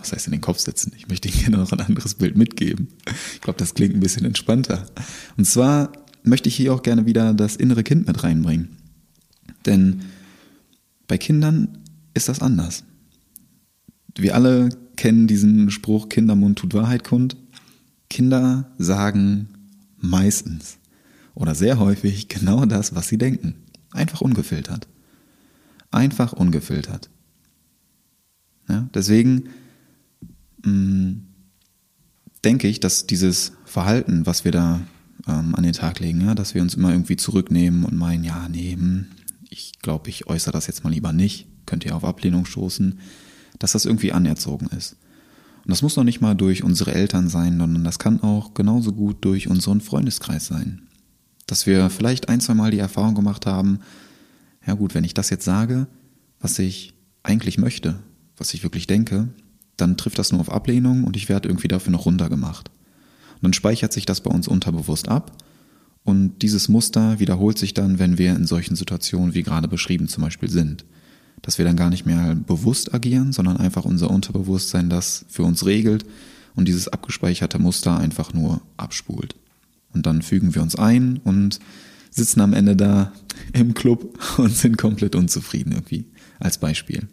Was 0.00 0.12
heißt 0.12 0.26
in 0.26 0.32
den 0.32 0.40
Kopf 0.40 0.58
setzen? 0.58 0.92
Ich 0.96 1.08
möchte 1.08 1.28
gerne 1.30 1.58
noch 1.58 1.72
ein 1.72 1.80
anderes 1.80 2.14
Bild 2.14 2.36
mitgeben. 2.36 2.88
Ich 3.34 3.40
glaube, 3.40 3.58
das 3.58 3.74
klingt 3.74 3.94
ein 3.94 4.00
bisschen 4.00 4.24
entspannter. 4.24 4.86
Und 5.36 5.44
zwar 5.44 5.92
möchte 6.22 6.48
ich 6.48 6.56
hier 6.56 6.74
auch 6.74 6.82
gerne 6.82 7.06
wieder 7.06 7.34
das 7.34 7.56
innere 7.56 7.84
Kind 7.84 8.06
mit 8.06 8.22
reinbringen. 8.22 8.76
Denn 9.66 10.02
bei 11.06 11.18
Kindern 11.18 11.78
ist 12.14 12.28
das 12.28 12.40
anders. 12.40 12.84
Wir 14.16 14.34
alle 14.34 14.70
kennen 14.96 15.26
diesen 15.26 15.70
Spruch, 15.70 16.08
Kindermund 16.08 16.58
tut 16.58 16.74
Wahrheit 16.74 17.04
kund. 17.04 17.36
Kinder 18.08 18.70
sagen 18.78 19.48
meistens 19.98 20.78
oder 21.34 21.54
sehr 21.54 21.78
häufig 21.78 22.28
genau 22.28 22.66
das, 22.66 22.94
was 22.94 23.08
sie 23.08 23.18
denken. 23.18 23.54
Einfach 23.92 24.20
ungefiltert. 24.20 24.88
Einfach 25.90 26.32
ungefiltert. 26.32 27.08
Ja, 28.68 28.88
deswegen 28.94 29.48
denke 32.44 32.68
ich, 32.68 32.80
dass 32.80 33.06
dieses 33.06 33.52
Verhalten, 33.64 34.26
was 34.26 34.44
wir 34.44 34.52
da 34.52 34.80
ähm, 35.26 35.54
an 35.54 35.62
den 35.62 35.72
Tag 35.72 36.00
legen, 36.00 36.20
ja, 36.22 36.34
dass 36.34 36.54
wir 36.54 36.62
uns 36.62 36.74
immer 36.74 36.90
irgendwie 36.90 37.16
zurücknehmen 37.16 37.84
und 37.84 37.96
meinen, 37.96 38.24
ja, 38.24 38.48
nee, 38.48 38.72
hm, 38.72 39.06
ich 39.48 39.72
glaube, 39.82 40.08
ich 40.08 40.26
äußere 40.26 40.52
das 40.52 40.66
jetzt 40.66 40.84
mal 40.84 40.90
lieber 40.90 41.12
nicht, 41.12 41.46
könnte 41.66 41.88
ja 41.88 41.94
auf 41.94 42.04
Ablehnung 42.04 42.46
stoßen, 42.46 42.98
dass 43.58 43.72
das 43.72 43.84
irgendwie 43.84 44.12
anerzogen 44.12 44.66
ist. 44.68 44.96
Und 45.64 45.70
das 45.70 45.82
muss 45.82 45.96
noch 45.96 46.04
nicht 46.04 46.20
mal 46.20 46.34
durch 46.34 46.62
unsere 46.62 46.94
Eltern 46.94 47.28
sein, 47.28 47.58
sondern 47.58 47.84
das 47.84 47.98
kann 47.98 48.22
auch 48.22 48.54
genauso 48.54 48.92
gut 48.92 49.24
durch 49.24 49.48
unseren 49.48 49.80
Freundeskreis 49.80 50.46
sein. 50.46 50.82
Dass 51.46 51.66
wir 51.66 51.90
vielleicht 51.90 52.28
ein, 52.28 52.40
zwei 52.40 52.54
Mal 52.54 52.70
die 52.70 52.78
Erfahrung 52.78 53.14
gemacht 53.14 53.44
haben, 53.44 53.80
ja 54.66 54.74
gut, 54.74 54.94
wenn 54.94 55.04
ich 55.04 55.14
das 55.14 55.30
jetzt 55.30 55.44
sage, 55.44 55.86
was 56.38 56.58
ich 56.58 56.94
eigentlich 57.22 57.58
möchte, 57.58 57.98
was 58.36 58.54
ich 58.54 58.62
wirklich 58.62 58.86
denke, 58.86 59.28
dann 59.80 59.96
trifft 59.96 60.18
das 60.18 60.32
nur 60.32 60.40
auf 60.40 60.52
Ablehnung 60.52 61.04
und 61.04 61.16
ich 61.16 61.28
werde 61.28 61.48
irgendwie 61.48 61.68
dafür 61.68 61.92
noch 61.92 62.06
runtergemacht. 62.06 62.68
Und 62.68 63.42
dann 63.42 63.52
speichert 63.52 63.92
sich 63.92 64.06
das 64.06 64.20
bei 64.20 64.30
uns 64.30 64.48
unterbewusst 64.48 65.08
ab 65.08 65.32
und 66.04 66.42
dieses 66.42 66.68
Muster 66.68 67.20
wiederholt 67.20 67.58
sich 67.58 67.74
dann, 67.74 67.98
wenn 67.98 68.18
wir 68.18 68.34
in 68.34 68.46
solchen 68.46 68.76
Situationen 68.76 69.34
wie 69.34 69.42
gerade 69.42 69.68
beschrieben 69.68 70.08
zum 70.08 70.24
Beispiel 70.24 70.50
sind. 70.50 70.84
Dass 71.42 71.58
wir 71.58 71.64
dann 71.64 71.76
gar 71.76 71.90
nicht 71.90 72.06
mehr 72.06 72.34
bewusst 72.34 72.94
agieren, 72.94 73.32
sondern 73.32 73.56
einfach 73.56 73.84
unser 73.84 74.10
Unterbewusstsein 74.10 74.90
das 74.90 75.24
für 75.28 75.42
uns 75.42 75.64
regelt 75.64 76.04
und 76.54 76.68
dieses 76.68 76.88
abgespeicherte 76.88 77.58
Muster 77.58 77.98
einfach 77.98 78.32
nur 78.32 78.62
abspult. 78.76 79.36
Und 79.92 80.06
dann 80.06 80.22
fügen 80.22 80.54
wir 80.54 80.62
uns 80.62 80.76
ein 80.76 81.18
und 81.24 81.58
sitzen 82.10 82.40
am 82.40 82.52
Ende 82.52 82.76
da 82.76 83.12
im 83.52 83.74
Club 83.74 84.18
und 84.38 84.54
sind 84.54 84.78
komplett 84.78 85.14
unzufrieden 85.14 85.72
irgendwie, 85.72 86.06
als 86.38 86.58
Beispiel. 86.58 87.08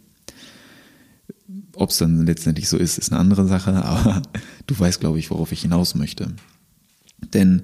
Ob 1.78 1.90
es 1.90 1.98
dann 1.98 2.26
letztendlich 2.26 2.68
so 2.68 2.76
ist, 2.76 2.98
ist 2.98 3.12
eine 3.12 3.20
andere 3.20 3.46
Sache, 3.46 3.72
aber 3.84 4.22
du 4.66 4.78
weißt, 4.78 5.00
glaube 5.00 5.18
ich, 5.18 5.30
worauf 5.30 5.52
ich 5.52 5.62
hinaus 5.62 5.94
möchte. 5.94 6.32
Denn 7.32 7.62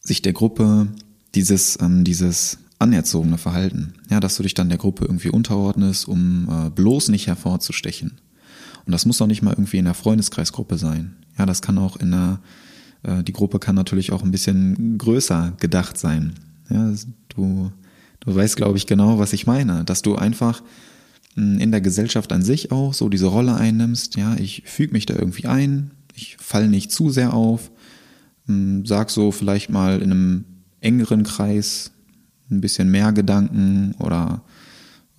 sich 0.00 0.22
der 0.22 0.32
Gruppe 0.32 0.88
dieses, 1.34 1.78
ähm, 1.80 2.04
dieses 2.04 2.58
anerzogene 2.78 3.38
Verhalten, 3.38 3.94
ja, 4.10 4.20
dass 4.20 4.36
du 4.36 4.42
dich 4.42 4.54
dann 4.54 4.68
der 4.68 4.78
Gruppe 4.78 5.04
irgendwie 5.04 5.30
unterordnest, 5.30 6.06
um 6.06 6.48
äh, 6.48 6.70
bloß 6.70 7.08
nicht 7.08 7.26
hervorzustechen. 7.26 8.20
Und 8.84 8.92
das 8.92 9.06
muss 9.06 9.20
auch 9.20 9.26
nicht 9.26 9.42
mal 9.42 9.52
irgendwie 9.52 9.78
in 9.78 9.86
der 9.86 9.94
Freundeskreisgruppe 9.94 10.78
sein. 10.78 11.16
Ja, 11.36 11.46
das 11.46 11.62
kann 11.62 11.78
auch 11.78 11.96
in 11.96 12.12
der, 12.12 12.40
äh, 13.02 13.24
die 13.24 13.32
Gruppe 13.32 13.58
kann 13.58 13.74
natürlich 13.74 14.12
auch 14.12 14.22
ein 14.22 14.30
bisschen 14.30 14.98
größer 14.98 15.54
gedacht 15.58 15.98
sein. 15.98 16.34
Ja, 16.70 16.92
du, 17.30 17.72
du 18.20 18.34
weißt, 18.34 18.56
glaube 18.56 18.78
ich, 18.78 18.86
genau, 18.86 19.18
was 19.18 19.32
ich 19.32 19.46
meine, 19.46 19.84
dass 19.84 20.02
du 20.02 20.14
einfach 20.14 20.62
in 21.36 21.70
der 21.70 21.82
Gesellschaft 21.82 22.32
an 22.32 22.42
sich 22.42 22.72
auch 22.72 22.94
so 22.94 23.08
diese 23.08 23.26
Rolle 23.26 23.54
einnimmst, 23.54 24.16
ja, 24.16 24.34
ich 24.36 24.62
füge 24.64 24.92
mich 24.92 25.06
da 25.06 25.14
irgendwie 25.14 25.46
ein, 25.46 25.90
ich 26.14 26.36
falle 26.40 26.68
nicht 26.68 26.90
zu 26.90 27.10
sehr 27.10 27.34
auf, 27.34 27.70
hm, 28.46 28.86
sag 28.86 29.10
so 29.10 29.30
vielleicht 29.30 29.68
mal 29.70 30.00
in 30.00 30.10
einem 30.10 30.44
engeren 30.80 31.24
Kreis 31.24 31.92
ein 32.50 32.60
bisschen 32.60 32.90
mehr 32.90 33.12
Gedanken 33.12 33.94
oder 33.98 34.42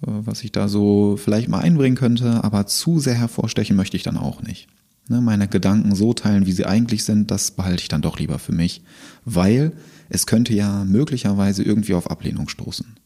äh, 0.01 0.07
was 0.07 0.43
ich 0.43 0.51
da 0.51 0.67
so 0.67 1.17
vielleicht 1.17 1.49
mal 1.49 1.59
einbringen 1.59 1.97
könnte, 1.97 2.43
aber 2.43 2.65
zu 2.65 2.99
sehr 2.99 3.15
hervorstechen 3.15 3.75
möchte 3.75 3.97
ich 3.97 4.03
dann 4.03 4.17
auch 4.17 4.41
nicht. 4.41 4.67
Ne, 5.09 5.21
meine 5.21 5.47
Gedanken 5.47 5.95
so 5.95 6.13
teilen, 6.13 6.47
wie 6.47 6.51
sie 6.51 6.65
eigentlich 6.65 7.03
sind, 7.03 7.31
das 7.31 7.51
behalte 7.51 7.83
ich 7.83 7.87
dann 7.87 8.01
doch 8.01 8.19
lieber 8.19 8.39
für 8.39 8.51
mich, 8.51 8.81
weil 9.23 9.71
es 10.09 10.25
könnte 10.25 10.53
ja 10.53 10.83
möglicherweise 10.83 11.63
irgendwie 11.63 11.93
auf 11.93 12.09
Ablehnung 12.09 12.49
stoßen. 12.49 12.97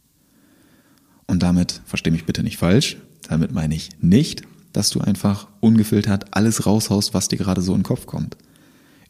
Und 1.32 1.44
damit, 1.44 1.80
verstehe 1.86 2.12
mich 2.12 2.26
bitte 2.26 2.44
nicht 2.44 2.58
falsch, 2.58 2.98
damit 3.22 3.54
meine 3.54 3.74
ich 3.74 3.92
nicht, 4.02 4.42
dass 4.74 4.90
du 4.90 5.00
einfach 5.00 5.48
ungefiltert 5.62 6.26
alles 6.36 6.66
raushaust, 6.66 7.14
was 7.14 7.30
dir 7.30 7.38
gerade 7.38 7.62
so 7.62 7.72
in 7.72 7.80
den 7.80 7.86
Kopf 7.86 8.06
kommt. 8.06 8.36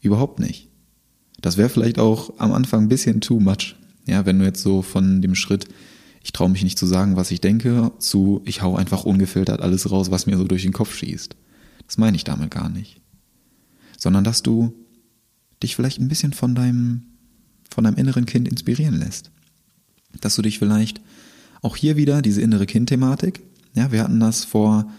Überhaupt 0.02 0.38
nicht. 0.38 0.68
Das 1.40 1.56
wäre 1.56 1.68
vielleicht 1.68 1.98
auch 1.98 2.38
am 2.38 2.52
Anfang 2.52 2.82
ein 2.82 2.88
bisschen 2.88 3.22
too 3.22 3.40
much. 3.40 3.74
Ja, 4.06 4.24
wenn 4.24 4.38
du 4.38 4.44
jetzt 4.44 4.62
so 4.62 4.82
von 4.82 5.20
dem 5.20 5.34
Schritt, 5.34 5.66
ich 6.22 6.30
traue 6.30 6.48
mich 6.48 6.62
nicht 6.62 6.78
zu 6.78 6.86
sagen, 6.86 7.16
was 7.16 7.32
ich 7.32 7.40
denke, 7.40 7.90
zu 7.98 8.40
ich 8.44 8.62
hau 8.62 8.76
einfach 8.76 9.02
ungefiltert 9.02 9.60
alles 9.60 9.90
raus, 9.90 10.12
was 10.12 10.26
mir 10.26 10.38
so 10.38 10.44
durch 10.44 10.62
den 10.62 10.72
Kopf 10.72 10.94
schießt. 10.94 11.34
Das 11.88 11.98
meine 11.98 12.16
ich 12.16 12.22
damit 12.22 12.52
gar 12.52 12.68
nicht. 12.68 13.00
Sondern 13.98 14.22
dass 14.22 14.44
du 14.44 14.72
dich 15.60 15.74
vielleicht 15.74 15.98
ein 15.98 16.06
bisschen 16.06 16.34
von 16.34 16.54
deinem, 16.54 17.02
von 17.68 17.82
deinem 17.82 17.96
inneren 17.96 18.26
Kind 18.26 18.46
inspirieren 18.46 18.94
lässt. 18.94 19.32
Dass 20.20 20.36
du 20.36 20.42
dich 20.42 20.60
vielleicht 20.60 21.00
auch 21.62 21.76
hier 21.76 21.96
wieder 21.96 22.22
diese 22.22 22.42
innere 22.42 22.66
Kind-Thematik, 22.66 23.40
ja, 23.74 23.90
wir 23.90 24.02
hatten 24.02 24.20
das 24.20 24.44
vor 24.44 24.92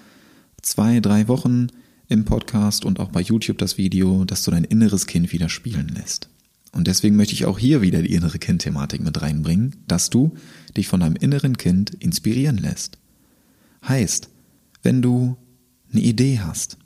zwei, 0.61 0.99
drei 0.99 1.27
Wochen 1.27 1.67
im 2.07 2.25
Podcast 2.25 2.85
und 2.85 2.99
auch 2.99 3.09
bei 3.09 3.21
YouTube 3.21 3.57
das 3.57 3.77
Video, 3.77 4.25
dass 4.25 4.43
du 4.43 4.51
dein 4.51 4.63
inneres 4.63 5.05
Kind 5.05 5.31
wieder 5.31 5.49
spielen 5.49 5.89
lässt. 5.89 6.29
Und 6.71 6.87
deswegen 6.87 7.15
möchte 7.15 7.33
ich 7.33 7.45
auch 7.45 7.59
hier 7.59 7.81
wieder 7.81 8.01
die 8.01 8.13
innere 8.13 8.39
Kind-Thematik 8.39 9.01
mit 9.01 9.21
reinbringen, 9.21 9.75
dass 9.87 10.09
du 10.09 10.33
dich 10.75 10.87
von 10.87 11.01
deinem 11.01 11.15
inneren 11.15 11.57
Kind 11.57 11.93
inspirieren 11.95 12.57
lässt. 12.57 12.97
Heißt, 13.87 14.29
wenn 14.81 15.01
du 15.01 15.37
eine 15.91 16.01
Idee 16.01 16.39
hast 16.39 16.77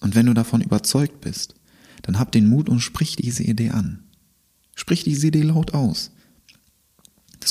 und 0.00 0.14
wenn 0.14 0.26
du 0.26 0.34
davon 0.34 0.62
überzeugt 0.62 1.20
bist, 1.20 1.54
dann 2.02 2.18
hab 2.18 2.32
den 2.32 2.48
Mut 2.48 2.68
und 2.68 2.80
sprich 2.80 3.16
diese 3.16 3.42
Idee 3.42 3.70
an. 3.70 4.04
Sprich 4.74 5.04
diese 5.04 5.26
Idee 5.26 5.42
laut 5.42 5.74
aus. 5.74 6.12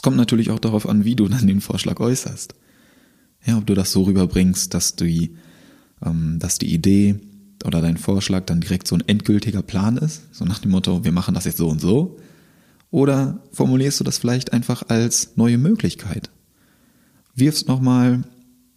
Kommt 0.03 0.17
natürlich 0.17 0.51
auch 0.51 0.59
darauf 0.59 0.87
an, 0.87 1.05
wie 1.05 1.15
du 1.15 1.29
dann 1.29 1.47
den 1.47 1.61
Vorschlag 1.61 1.99
äußerst. 2.01 2.53
Ja, 3.45 3.57
ob 3.57 3.65
du 3.65 3.73
das 3.73 3.93
so 3.93 4.03
rüberbringst, 4.03 4.73
dass 4.73 4.97
die, 4.97 5.35
ähm, 6.05 6.39
dass 6.39 6.59
die 6.59 6.73
Idee 6.73 7.15
oder 7.63 7.81
dein 7.81 7.95
Vorschlag 7.95 8.45
dann 8.45 8.59
direkt 8.59 8.85
so 8.85 8.95
ein 8.95 9.07
endgültiger 9.07 9.61
Plan 9.61 9.95
ist, 9.95 10.23
so 10.33 10.43
nach 10.43 10.59
dem 10.59 10.71
Motto, 10.71 11.05
wir 11.05 11.13
machen 11.13 11.33
das 11.33 11.45
jetzt 11.45 11.57
so 11.57 11.69
und 11.69 11.79
so, 11.79 12.17
oder 12.91 13.39
formulierst 13.53 14.01
du 14.01 14.03
das 14.03 14.17
vielleicht 14.17 14.51
einfach 14.51 14.83
als 14.89 15.37
neue 15.37 15.57
Möglichkeit? 15.57 16.29
Wirfst 17.33 17.69
nochmal 17.69 18.25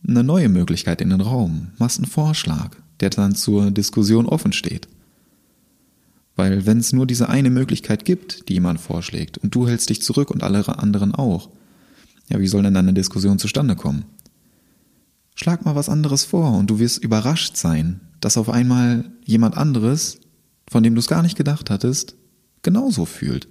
eine 0.07 0.23
neue 0.23 0.49
Möglichkeit 0.49 1.01
in 1.01 1.11
den 1.11 1.21
Raum, 1.21 1.73
machst 1.79 1.99
einen 1.99 2.07
Vorschlag, 2.07 2.77
der 3.01 3.11
dann 3.11 3.35
zur 3.35 3.73
Diskussion 3.73 4.27
offen 4.27 4.53
steht. 4.53 4.87
Weil 6.37 6.67
wenn 6.67 6.79
es 6.79 6.93
nur 6.93 7.07
diese 7.07 7.31
eine 7.31 7.51
Möglichkeit 7.51 8.05
gibt, 8.05 8.49
die 8.49 8.55
jemand 8.55 8.81
vorschlägt, 8.81 9.39
und 9.39 9.55
du 9.55 9.67
hältst 9.67 9.89
dich 9.89 10.03
zurück 10.03 10.31
und 10.31 10.43
alle 10.43 10.79
anderen 10.79 11.15
auch, 11.15 11.49
ja, 12.29 12.39
wie 12.39 12.47
soll 12.47 12.63
denn 12.63 12.75
dann 12.75 12.87
eine 12.87 12.95
Diskussion 12.95 13.39
zustande 13.39 13.75
kommen? 13.75 14.05
Schlag 15.35 15.65
mal 15.65 15.75
was 15.75 15.89
anderes 15.89 16.25
vor 16.25 16.57
und 16.57 16.69
du 16.69 16.79
wirst 16.79 17.03
überrascht 17.03 17.57
sein, 17.57 18.01
dass 18.21 18.37
auf 18.37 18.49
einmal 18.49 19.11
jemand 19.25 19.57
anderes, 19.57 20.19
von 20.69 20.83
dem 20.83 20.95
du 20.95 21.01
es 21.01 21.09
gar 21.09 21.23
nicht 21.23 21.37
gedacht 21.37 21.71
hattest, 21.71 22.17
genauso 22.63 23.07
fühlt. 23.07 23.49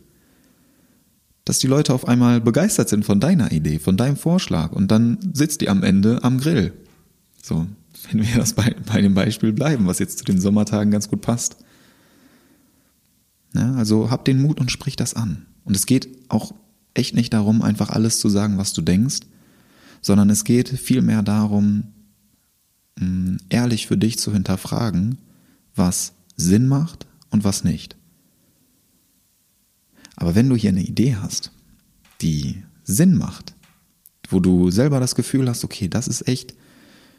Dass 1.43 1.59
die 1.59 1.67
Leute 1.67 1.93
auf 1.93 2.07
einmal 2.07 2.41
begeistert 2.41 2.89
sind 2.89 3.05
von 3.05 3.19
deiner 3.19 3.51
Idee, 3.51 3.79
von 3.79 3.97
deinem 3.97 4.17
Vorschlag 4.17 4.71
und 4.71 4.91
dann 4.91 5.17
sitzt 5.33 5.61
die 5.61 5.69
am 5.69 5.83
Ende 5.83 6.23
am 6.23 6.39
Grill. 6.39 6.73
So, 7.41 7.67
wenn 8.11 8.21
wir 8.21 8.35
das 8.35 8.53
bei, 8.53 8.75
bei 8.91 9.01
dem 9.01 9.13
Beispiel 9.13 9.53
bleiben, 9.53 9.87
was 9.87 9.99
jetzt 9.99 10.17
zu 10.19 10.25
den 10.25 10.41
Sommertagen 10.41 10.91
ganz 10.91 11.09
gut 11.09 11.21
passt. 11.21 11.57
Ja, 13.55 13.73
also 13.75 14.11
hab 14.11 14.25
den 14.25 14.41
Mut 14.41 14.59
und 14.59 14.71
sprich 14.71 14.95
das 14.95 15.13
an. 15.13 15.45
Und 15.63 15.75
es 15.75 15.85
geht 15.85 16.29
auch 16.29 16.53
echt 16.93 17.15
nicht 17.15 17.33
darum, 17.33 17.61
einfach 17.61 17.89
alles 17.89 18.19
zu 18.19 18.29
sagen, 18.29 18.57
was 18.57 18.73
du 18.73 18.81
denkst, 18.81 19.21
sondern 20.01 20.29
es 20.29 20.43
geht 20.43 20.69
vielmehr 20.69 21.23
darum, 21.23 21.85
mm, 22.99 23.37
ehrlich 23.49 23.87
für 23.87 23.97
dich 23.97 24.19
zu 24.19 24.33
hinterfragen, 24.33 25.17
was 25.73 26.13
Sinn 26.35 26.67
macht 26.67 27.07
und 27.29 27.43
was 27.43 27.63
nicht. 27.63 27.95
Aber 30.15 30.35
wenn 30.35 30.49
du 30.49 30.55
hier 30.55 30.69
eine 30.69 30.83
Idee 30.83 31.15
hast, 31.15 31.51
die 32.21 32.63
Sinn 32.83 33.17
macht, 33.17 33.55
wo 34.29 34.39
du 34.39 34.69
selber 34.69 34.99
das 34.99 35.15
Gefühl 35.15 35.49
hast, 35.49 35.63
okay, 35.63 35.87
das 35.87 36.07
ist 36.07 36.27
echt 36.27 36.55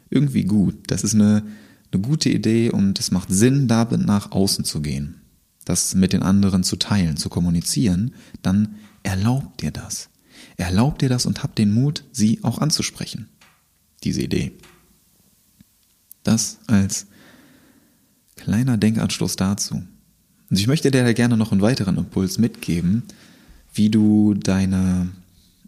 irgendwie 0.09 0.45
gut, 0.45 0.75
das 0.87 1.03
ist 1.03 1.13
eine, 1.13 1.43
eine 1.91 2.01
gute 2.01 2.29
Idee 2.29 2.69
und 2.69 2.99
es 2.99 3.11
macht 3.11 3.29
Sinn, 3.31 3.67
damit 3.67 4.05
nach 4.05 4.31
außen 4.31 4.65
zu 4.65 4.81
gehen, 4.81 5.21
das 5.67 5.95
mit 5.95 6.13
den 6.13 6.23
anderen 6.23 6.63
zu 6.63 6.77
teilen, 6.77 7.17
zu 7.17 7.29
kommunizieren, 7.29 8.13
dann 8.41 8.75
erlaubt 9.03 9.61
dir 9.61 9.71
das. 9.71 10.09
Erlaubt 10.55 11.01
dir 11.01 11.09
das 11.09 11.25
und 11.25 11.43
hab 11.43 11.55
den 11.55 11.73
Mut, 11.73 12.03
sie 12.11 12.43
auch 12.43 12.59
anzusprechen. 12.59 13.27
Diese 14.03 14.21
Idee. 14.21 14.53
Das 16.23 16.59
als 16.67 17.07
kleiner 18.35 18.77
Denkanstoß 18.77 19.35
dazu. 19.35 19.83
Und 20.49 20.57
ich 20.57 20.67
möchte 20.67 20.89
dir 20.89 21.13
gerne 21.13 21.35
noch 21.35 21.51
einen 21.51 21.61
weiteren 21.61 21.97
Impuls 21.97 22.37
mitgeben, 22.37 23.03
wie 23.73 23.89
du 23.89 24.35
deine, 24.35 25.09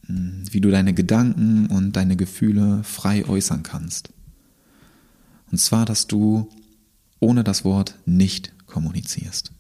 hm, 0.06 0.44
wie 0.52 0.62
du 0.62 0.72
deine 0.72 0.94
Gedanken 0.94 1.66
und 1.68 1.94
deine 1.94 2.16
Gefühle 2.16 2.84
frei 2.84 3.26
äußern 3.26 3.64
kannst. 3.64 4.10
Und 5.52 5.58
zwar, 5.58 5.86
dass 5.86 6.08
du 6.08 6.50
ohne 7.20 7.44
das 7.44 7.66
Wort 7.66 7.96
nicht 8.06 8.54
kommunizierst. 8.66 9.52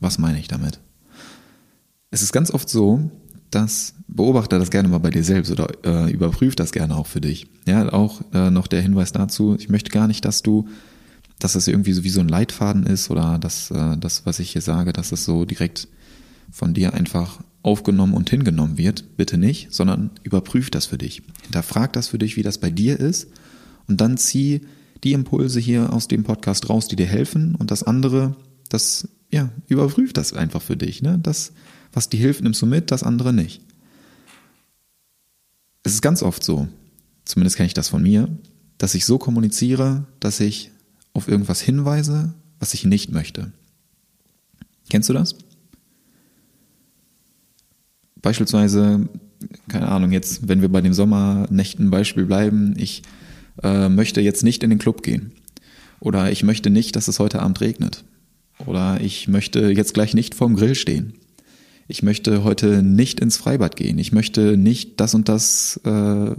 Was 0.00 0.18
meine 0.18 0.38
ich 0.38 0.48
damit? 0.48 0.80
Es 2.10 2.22
ist 2.22 2.32
ganz 2.32 2.50
oft 2.50 2.68
so, 2.68 3.10
dass 3.50 3.94
beobachte 4.08 4.58
das 4.58 4.70
gerne 4.70 4.88
mal 4.88 4.98
bei 4.98 5.10
dir 5.10 5.24
selbst 5.24 5.50
oder 5.50 5.68
äh, 5.84 6.10
überprüf 6.12 6.56
das 6.56 6.72
gerne 6.72 6.96
auch 6.96 7.06
für 7.06 7.20
dich. 7.20 7.46
Ja, 7.66 7.92
auch 7.92 8.22
äh, 8.32 8.50
noch 8.50 8.66
der 8.66 8.82
Hinweis 8.82 9.12
dazu, 9.12 9.56
ich 9.58 9.68
möchte 9.68 9.90
gar 9.90 10.06
nicht, 10.06 10.24
dass 10.24 10.42
du, 10.42 10.68
dass 11.38 11.54
das 11.54 11.68
irgendwie 11.68 11.92
so 11.92 12.04
wie 12.04 12.10
so 12.10 12.20
ein 12.20 12.28
Leitfaden 12.28 12.86
ist 12.86 13.10
oder 13.10 13.38
dass 13.38 13.70
äh, 13.70 13.96
das, 13.98 14.26
was 14.26 14.38
ich 14.38 14.50
hier 14.50 14.62
sage, 14.62 14.92
dass 14.92 15.12
es 15.12 15.24
so 15.24 15.44
direkt 15.44 15.88
von 16.50 16.74
dir 16.74 16.94
einfach 16.94 17.40
aufgenommen 17.62 18.14
und 18.14 18.30
hingenommen 18.30 18.78
wird. 18.78 19.16
Bitte 19.16 19.38
nicht, 19.38 19.72
sondern 19.72 20.10
überprüf 20.22 20.70
das 20.70 20.86
für 20.86 20.98
dich. 20.98 21.22
Hinterfrag 21.42 21.92
das 21.92 22.08
für 22.08 22.18
dich, 22.18 22.36
wie 22.36 22.42
das 22.42 22.58
bei 22.58 22.70
dir 22.70 22.98
ist 22.98 23.28
und 23.88 24.00
dann 24.00 24.16
zieh 24.16 24.62
die 25.04 25.12
Impulse 25.12 25.60
hier 25.60 25.92
aus 25.92 26.08
dem 26.08 26.24
Podcast 26.24 26.68
raus, 26.68 26.88
die 26.88 26.96
dir 26.96 27.06
helfen 27.06 27.54
und 27.54 27.70
das 27.70 27.82
andere, 27.82 28.36
das, 28.68 29.08
ja, 29.30 29.50
überprüf 29.68 30.12
das 30.12 30.32
einfach 30.32 30.62
für 30.62 30.76
dich. 30.76 31.02
Ne? 31.02 31.18
Das, 31.22 31.52
was 31.92 32.08
dir 32.08 32.18
hilft, 32.18 32.42
nimmst 32.42 32.62
du 32.62 32.66
mit, 32.66 32.90
das 32.90 33.02
andere 33.02 33.32
nicht. 33.32 33.60
Es 35.82 35.94
ist 35.94 36.02
ganz 36.02 36.22
oft 36.22 36.42
so, 36.42 36.68
zumindest 37.24 37.56
kenne 37.56 37.68
ich 37.68 37.74
das 37.74 37.88
von 37.88 38.02
mir, 38.02 38.28
dass 38.78 38.94
ich 38.94 39.04
so 39.04 39.18
kommuniziere, 39.18 40.04
dass 40.20 40.40
ich 40.40 40.70
auf 41.12 41.28
irgendwas 41.28 41.60
hinweise, 41.60 42.34
was 42.58 42.74
ich 42.74 42.84
nicht 42.84 43.12
möchte. 43.12 43.52
Kennst 44.90 45.08
du 45.08 45.12
das? 45.12 45.36
Beispielsweise, 48.20 49.08
keine 49.68 49.88
Ahnung, 49.88 50.12
jetzt, 50.12 50.48
wenn 50.48 50.60
wir 50.60 50.68
bei 50.68 50.80
dem 50.80 50.92
Sommernächten 50.92 51.90
Beispiel 51.90 52.24
bleiben, 52.24 52.74
ich 52.76 53.02
äh, 53.62 53.88
möchte 53.88 54.20
jetzt 54.20 54.42
nicht 54.42 54.62
in 54.62 54.70
den 54.70 54.78
Club 54.78 55.02
gehen. 55.02 55.32
Oder 56.00 56.30
ich 56.30 56.42
möchte 56.42 56.70
nicht, 56.70 56.96
dass 56.96 57.08
es 57.08 57.18
heute 57.18 57.40
Abend 57.40 57.60
regnet. 57.60 58.04
Oder 58.64 59.00
ich 59.00 59.28
möchte 59.28 59.70
jetzt 59.70 59.94
gleich 59.94 60.14
nicht 60.14 60.34
vorm 60.34 60.56
Grill 60.56 60.74
stehen. 60.74 61.14
Ich 61.88 62.02
möchte 62.02 62.42
heute 62.42 62.82
nicht 62.82 63.20
ins 63.20 63.36
Freibad 63.36 63.76
gehen. 63.76 63.98
Ich 63.98 64.12
möchte 64.12 64.56
nicht 64.56 64.98
das 65.00 65.14
und 65.14 65.28
das 65.28 65.78
äh, 65.84 66.34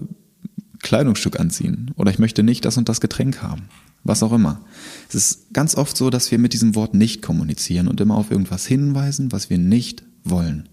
Kleidungsstück 0.81 1.39
anziehen. 1.39 1.91
Oder 1.95 2.11
ich 2.11 2.19
möchte 2.19 2.43
nicht 2.43 2.65
das 2.65 2.77
und 2.77 2.89
das 2.89 3.01
Getränk 3.01 3.41
haben. 3.41 3.69
Was 4.03 4.23
auch 4.23 4.33
immer. 4.33 4.61
Es 5.09 5.15
ist 5.15 5.53
ganz 5.53 5.75
oft 5.75 5.95
so, 5.95 6.09
dass 6.09 6.31
wir 6.31 6.39
mit 6.39 6.53
diesem 6.53 6.75
Wort 6.75 6.93
nicht 6.93 7.21
kommunizieren 7.21 7.87
und 7.87 8.01
immer 8.01 8.15
auf 8.15 8.31
irgendwas 8.31 8.65
hinweisen, 8.65 9.31
was 9.31 9.49
wir 9.49 9.57
nicht 9.57 10.03
wollen. 10.23 10.69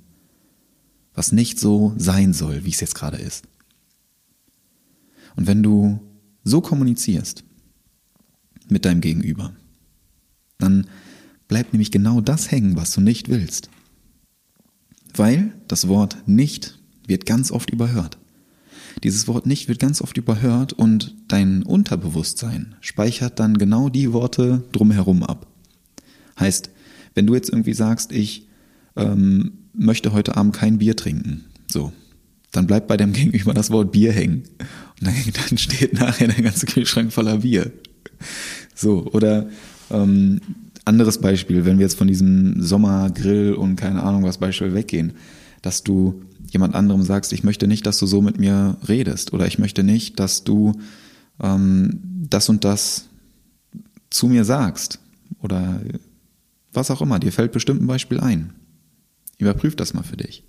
Was 1.14 1.32
nicht 1.32 1.60
so 1.60 1.94
sein 1.96 2.32
soll, 2.32 2.64
wie 2.64 2.70
es 2.70 2.80
jetzt 2.80 2.94
gerade 2.94 3.18
ist. 3.18 3.44
Und 5.36 5.46
wenn 5.46 5.62
du 5.62 6.00
so 6.44 6.60
kommunizierst 6.60 7.44
mit 8.68 8.84
deinem 8.84 9.00
Gegenüber, 9.00 9.52
dann 10.58 10.86
bleibt 11.54 11.72
nämlich 11.72 11.92
genau 11.92 12.20
das 12.20 12.50
hängen, 12.50 12.74
was 12.74 12.90
du 12.90 13.00
nicht 13.00 13.28
willst. 13.28 13.70
Weil 15.14 15.52
das 15.68 15.86
Wort 15.86 16.16
nicht 16.26 16.80
wird 17.06 17.26
ganz 17.26 17.52
oft 17.52 17.70
überhört. 17.70 18.18
Dieses 19.04 19.28
Wort 19.28 19.46
nicht 19.46 19.68
wird 19.68 19.78
ganz 19.78 20.02
oft 20.02 20.16
überhört 20.16 20.72
und 20.72 21.14
dein 21.28 21.62
Unterbewusstsein 21.62 22.74
speichert 22.80 23.38
dann 23.38 23.56
genau 23.56 23.88
die 23.88 24.12
Worte 24.12 24.64
drumherum 24.72 25.22
ab. 25.22 25.46
Heißt, 26.40 26.70
wenn 27.14 27.28
du 27.28 27.36
jetzt 27.36 27.50
irgendwie 27.50 27.74
sagst, 27.74 28.10
ich 28.10 28.48
ähm, 28.96 29.52
möchte 29.74 30.12
heute 30.12 30.36
Abend 30.36 30.56
kein 30.56 30.78
Bier 30.78 30.96
trinken, 30.96 31.44
so, 31.68 31.92
dann 32.50 32.66
bleibt 32.66 32.88
bei 32.88 32.96
dem 32.96 33.12
Gegenüber 33.12 33.54
das 33.54 33.70
Wort 33.70 33.92
Bier 33.92 34.10
hängen. 34.10 34.42
Und 34.98 35.06
dann, 35.06 35.14
dann 35.48 35.56
steht 35.56 35.92
nachher 35.92 36.26
der 36.26 36.42
ganze 36.42 36.66
Kühlschrank 36.66 37.12
voller 37.12 37.38
Bier. 37.38 37.70
So, 38.74 39.06
oder 39.12 39.48
ähm, 39.92 40.40
anderes 40.84 41.20
Beispiel, 41.20 41.64
wenn 41.64 41.78
wir 41.78 41.84
jetzt 41.84 41.98
von 41.98 42.08
diesem 42.08 42.60
Sommergrill 42.60 43.54
und 43.54 43.76
keine 43.76 44.02
Ahnung 44.02 44.22
was 44.22 44.38
Beispiel 44.38 44.74
weggehen, 44.74 45.14
dass 45.62 45.82
du 45.82 46.22
jemand 46.50 46.74
anderem 46.74 47.02
sagst, 47.02 47.32
ich 47.32 47.42
möchte 47.42 47.66
nicht, 47.66 47.86
dass 47.86 47.98
du 47.98 48.06
so 48.06 48.20
mit 48.20 48.38
mir 48.38 48.76
redest 48.86 49.32
oder 49.32 49.46
ich 49.46 49.58
möchte 49.58 49.82
nicht, 49.82 50.20
dass 50.20 50.44
du 50.44 50.72
ähm, 51.40 52.00
das 52.28 52.48
und 52.48 52.64
das 52.64 53.08
zu 54.10 54.28
mir 54.28 54.44
sagst 54.44 54.98
oder 55.40 55.80
was 56.72 56.90
auch 56.90 57.00
immer. 57.00 57.18
Dir 57.18 57.32
fällt 57.32 57.52
bestimmt 57.52 57.82
ein 57.82 57.86
Beispiel 57.86 58.20
ein. 58.20 58.52
Überprüf 59.38 59.76
das 59.76 59.94
mal 59.94 60.02
für 60.02 60.16
dich. 60.16 60.44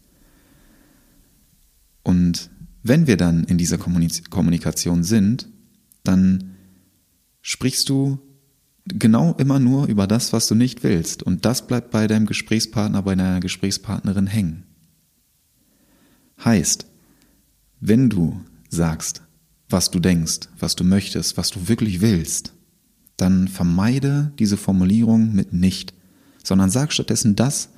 Und 2.04 2.50
wenn 2.84 3.08
wir 3.08 3.18
dann 3.18 3.46
in 3.46 3.58
dieser 3.58 3.78
Kommunikation 3.78 5.04
sind, 5.04 5.48
dann 6.04 6.56
sprichst 7.42 7.90
du 7.90 8.20
genau 8.86 9.34
immer 9.38 9.60
nur 9.60 9.88
über 9.88 10.08
das, 10.08 10.34
was 10.34 10.48
du 10.48 10.56
nicht 10.56 10.84
willst. 10.84 11.24
Und 11.24 11.46
das 11.46 11.66
bleibt 11.68 11.92
bei 11.92 12.08
deinem 12.08 12.26
Gesprächspartner, 12.26 13.02
bei 13.02 13.16
deiner 13.16 13.40
Gesprächspartnerin 13.40 14.28
hängen. 14.28 14.64
Heißt, 16.44 16.86
wenn 17.80 18.10
du 18.10 18.42
sagst, 18.70 19.22
was 19.70 19.90
du 19.90 20.00
denkst, 20.00 20.50
was 20.60 20.76
du 20.76 20.84
möchtest, 20.84 21.38
was 21.38 21.50
du 21.50 21.68
wirklich 21.68 22.02
willst, 22.02 22.54
dann 23.18 23.48
vermeide 23.48 24.32
diese 24.40 24.58
Formulierung 24.58 25.34
mit 25.34 25.54
nicht, 25.54 25.94
sondern 26.44 26.70
sag 26.70 26.92
stattdessen 26.92 27.36
das, 27.36 27.70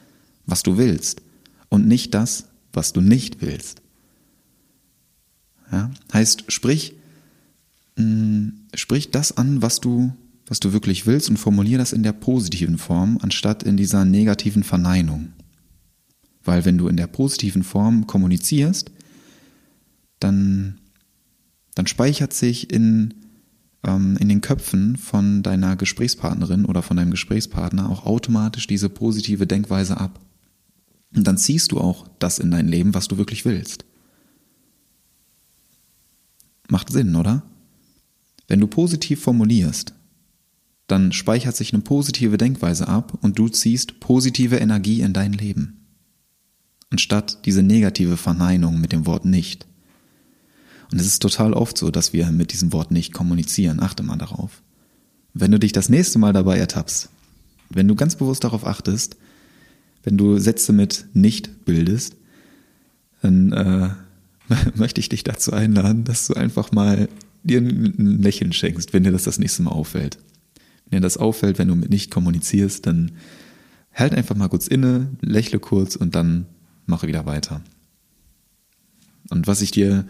was 0.46 0.64
du 0.64 0.78
willst 0.78 1.22
und 1.70 1.88
nicht 1.88 2.14
das, 2.14 2.46
was 2.74 2.94
du 2.94 3.02
nicht 3.02 3.42
willst. 3.42 3.82
Ja? 5.72 5.92
Heißt, 6.14 6.46
sprich, 6.52 6.96
mh, 7.96 8.04
mm, 8.04 8.54
sprich 8.74 9.12
das 9.12 9.38
an, 9.38 9.62
was 9.62 9.80
du, 9.80 10.14
was 10.48 10.60
du 10.62 10.72
wirklich 10.74 11.06
willst 11.06 11.30
und 11.30 11.38
formulier 11.38 11.78
das 11.78 11.94
in 11.94 12.04
der 12.04 12.14
positiven 12.14 12.78
Form, 12.78 13.20
anstatt 13.22 13.64
in 13.64 13.78
dieser 13.78 14.06
negativen 14.06 14.64
Verneinung. 14.64 15.34
Weil 16.44 16.64
wenn 16.64 16.78
du 16.78 16.88
in 16.88 16.96
der 16.96 17.08
positiven 17.08 17.64
Form 17.64 18.08
kommunizierst, 18.08 18.90
dann, 20.22 20.80
dann 21.76 21.86
speichert 21.86 22.32
sich 22.34 22.72
in, 22.72 23.14
ähm, 23.84 24.16
in 24.18 24.30
den 24.30 24.40
Köpfen 24.40 24.96
von 24.96 25.44
deiner 25.44 25.76
Gesprächspartnerin 25.76 26.64
oder 26.64 26.82
von 26.82 26.96
deinem 26.96 27.12
Gesprächspartner 27.12 27.90
auch 27.90 28.06
automatisch 28.06 28.66
diese 28.68 28.88
positive 28.88 29.46
Denkweise 29.46 29.98
ab. 30.00 30.22
Und 31.14 31.28
dann 31.28 31.38
ziehst 31.38 31.74
du 31.74 31.80
auch 31.80 32.08
das 32.20 32.40
in 32.40 32.52
dein 32.52 32.68
Leben, 32.68 32.94
was 32.94 33.10
du 33.10 33.18
wirklich 33.18 33.44
willst. 33.44 33.84
Macht 36.70 36.90
Sinn, 36.90 37.16
oder? 37.16 37.44
Wenn 38.48 38.62
du 38.62 38.68
positiv 38.68 39.22
formulierst, 39.22 39.94
dann 40.88 41.12
speichert 41.12 41.56
sich 41.56 41.74
eine 41.74 41.84
positive 41.84 42.38
Denkweise 42.38 42.88
ab 42.88 43.18
und 43.22 43.38
du 43.38 43.50
ziehst 43.50 44.00
positive 44.00 44.58
Energie 44.58 45.02
in 45.02 45.14
dein 45.14 45.34
Leben. 45.34 45.86
Anstatt 46.90 47.46
diese 47.46 47.62
negative 47.62 48.16
Verneinung 48.16 48.80
mit 48.80 48.94
dem 48.94 49.06
Wort 49.06 49.26
nicht. 49.26 49.68
Und 50.92 51.02
es 51.02 51.08
ist 51.08 51.22
total 51.22 51.54
oft 51.54 51.78
so, 51.78 51.92
dass 51.92 52.14
wir 52.14 52.32
mit 52.32 52.54
diesem 52.54 52.72
Wort 52.72 52.92
nicht 52.92 53.14
kommunizieren. 53.14 53.82
Achte 53.82 54.04
mal 54.04 54.18
darauf. 54.18 54.62
Wenn 55.34 55.52
du 55.52 55.60
dich 55.60 55.74
das 55.74 55.90
nächste 55.90 56.18
Mal 56.20 56.32
dabei 56.32 56.58
ertappst, 56.58 57.10
wenn 57.70 57.90
du 57.90 57.96
ganz 57.96 58.16
bewusst 58.16 58.46
darauf 58.46 58.66
achtest, 58.66 59.18
wenn 60.04 60.18
du 60.18 60.40
Sätze 60.40 60.72
mit 60.72 61.06
nicht 61.14 61.66
bildest, 61.66 62.16
dann 63.22 63.52
äh, 63.52 63.90
möchte 64.76 65.02
ich 65.02 65.10
dich 65.10 65.26
dazu 65.26 65.52
einladen, 65.52 66.06
dass 66.06 66.28
du 66.28 66.36
einfach 66.36 66.72
mal 66.72 67.10
dir 67.44 67.60
ein 67.60 68.22
Lächeln 68.22 68.54
schenkst, 68.54 68.94
wenn 68.94 69.04
dir 69.04 69.12
das 69.12 69.24
das 69.24 69.40
nächste 69.40 69.64
Mal 69.64 69.72
auffällt. 69.72 70.18
Wenn 70.90 71.02
das 71.02 71.18
auffällt, 71.18 71.60
wenn 71.60 71.68
du 71.68 71.76
mit 71.76 71.90
nicht 71.90 72.12
kommunizierst, 72.12 72.86
dann 72.86 73.12
halt 73.94 74.14
einfach 74.14 74.36
mal 74.36 74.48
kurz 74.48 74.68
inne, 74.68 75.10
lächle 75.22 75.60
kurz 75.60 75.96
und 75.96 76.16
dann 76.16 76.46
mache 76.86 77.08
wieder 77.08 77.26
weiter. 77.26 77.62
Und 79.30 79.48
was 79.48 79.62
ich 79.62 79.72
dir 79.72 80.06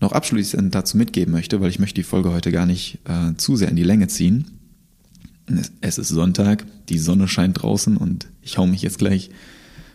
noch 0.00 0.12
abschließend 0.12 0.74
dazu 0.74 0.96
mitgeben 0.96 1.32
möchte, 1.32 1.60
weil 1.60 1.70
ich 1.70 1.78
möchte 1.78 1.96
die 1.96 2.02
Folge 2.02 2.32
heute 2.32 2.52
gar 2.52 2.66
nicht 2.66 2.98
äh, 3.04 3.34
zu 3.36 3.56
sehr 3.56 3.68
in 3.68 3.76
die 3.76 3.82
Länge 3.82 4.08
ziehen. 4.08 4.46
Es 5.80 5.98
ist 5.98 6.08
Sonntag, 6.08 6.64
die 6.88 6.98
Sonne 6.98 7.28
scheint 7.28 7.62
draußen 7.62 7.96
und 7.96 8.28
ich 8.40 8.56
hau 8.56 8.66
mich 8.66 8.82
jetzt 8.82 8.98
gleich 8.98 9.30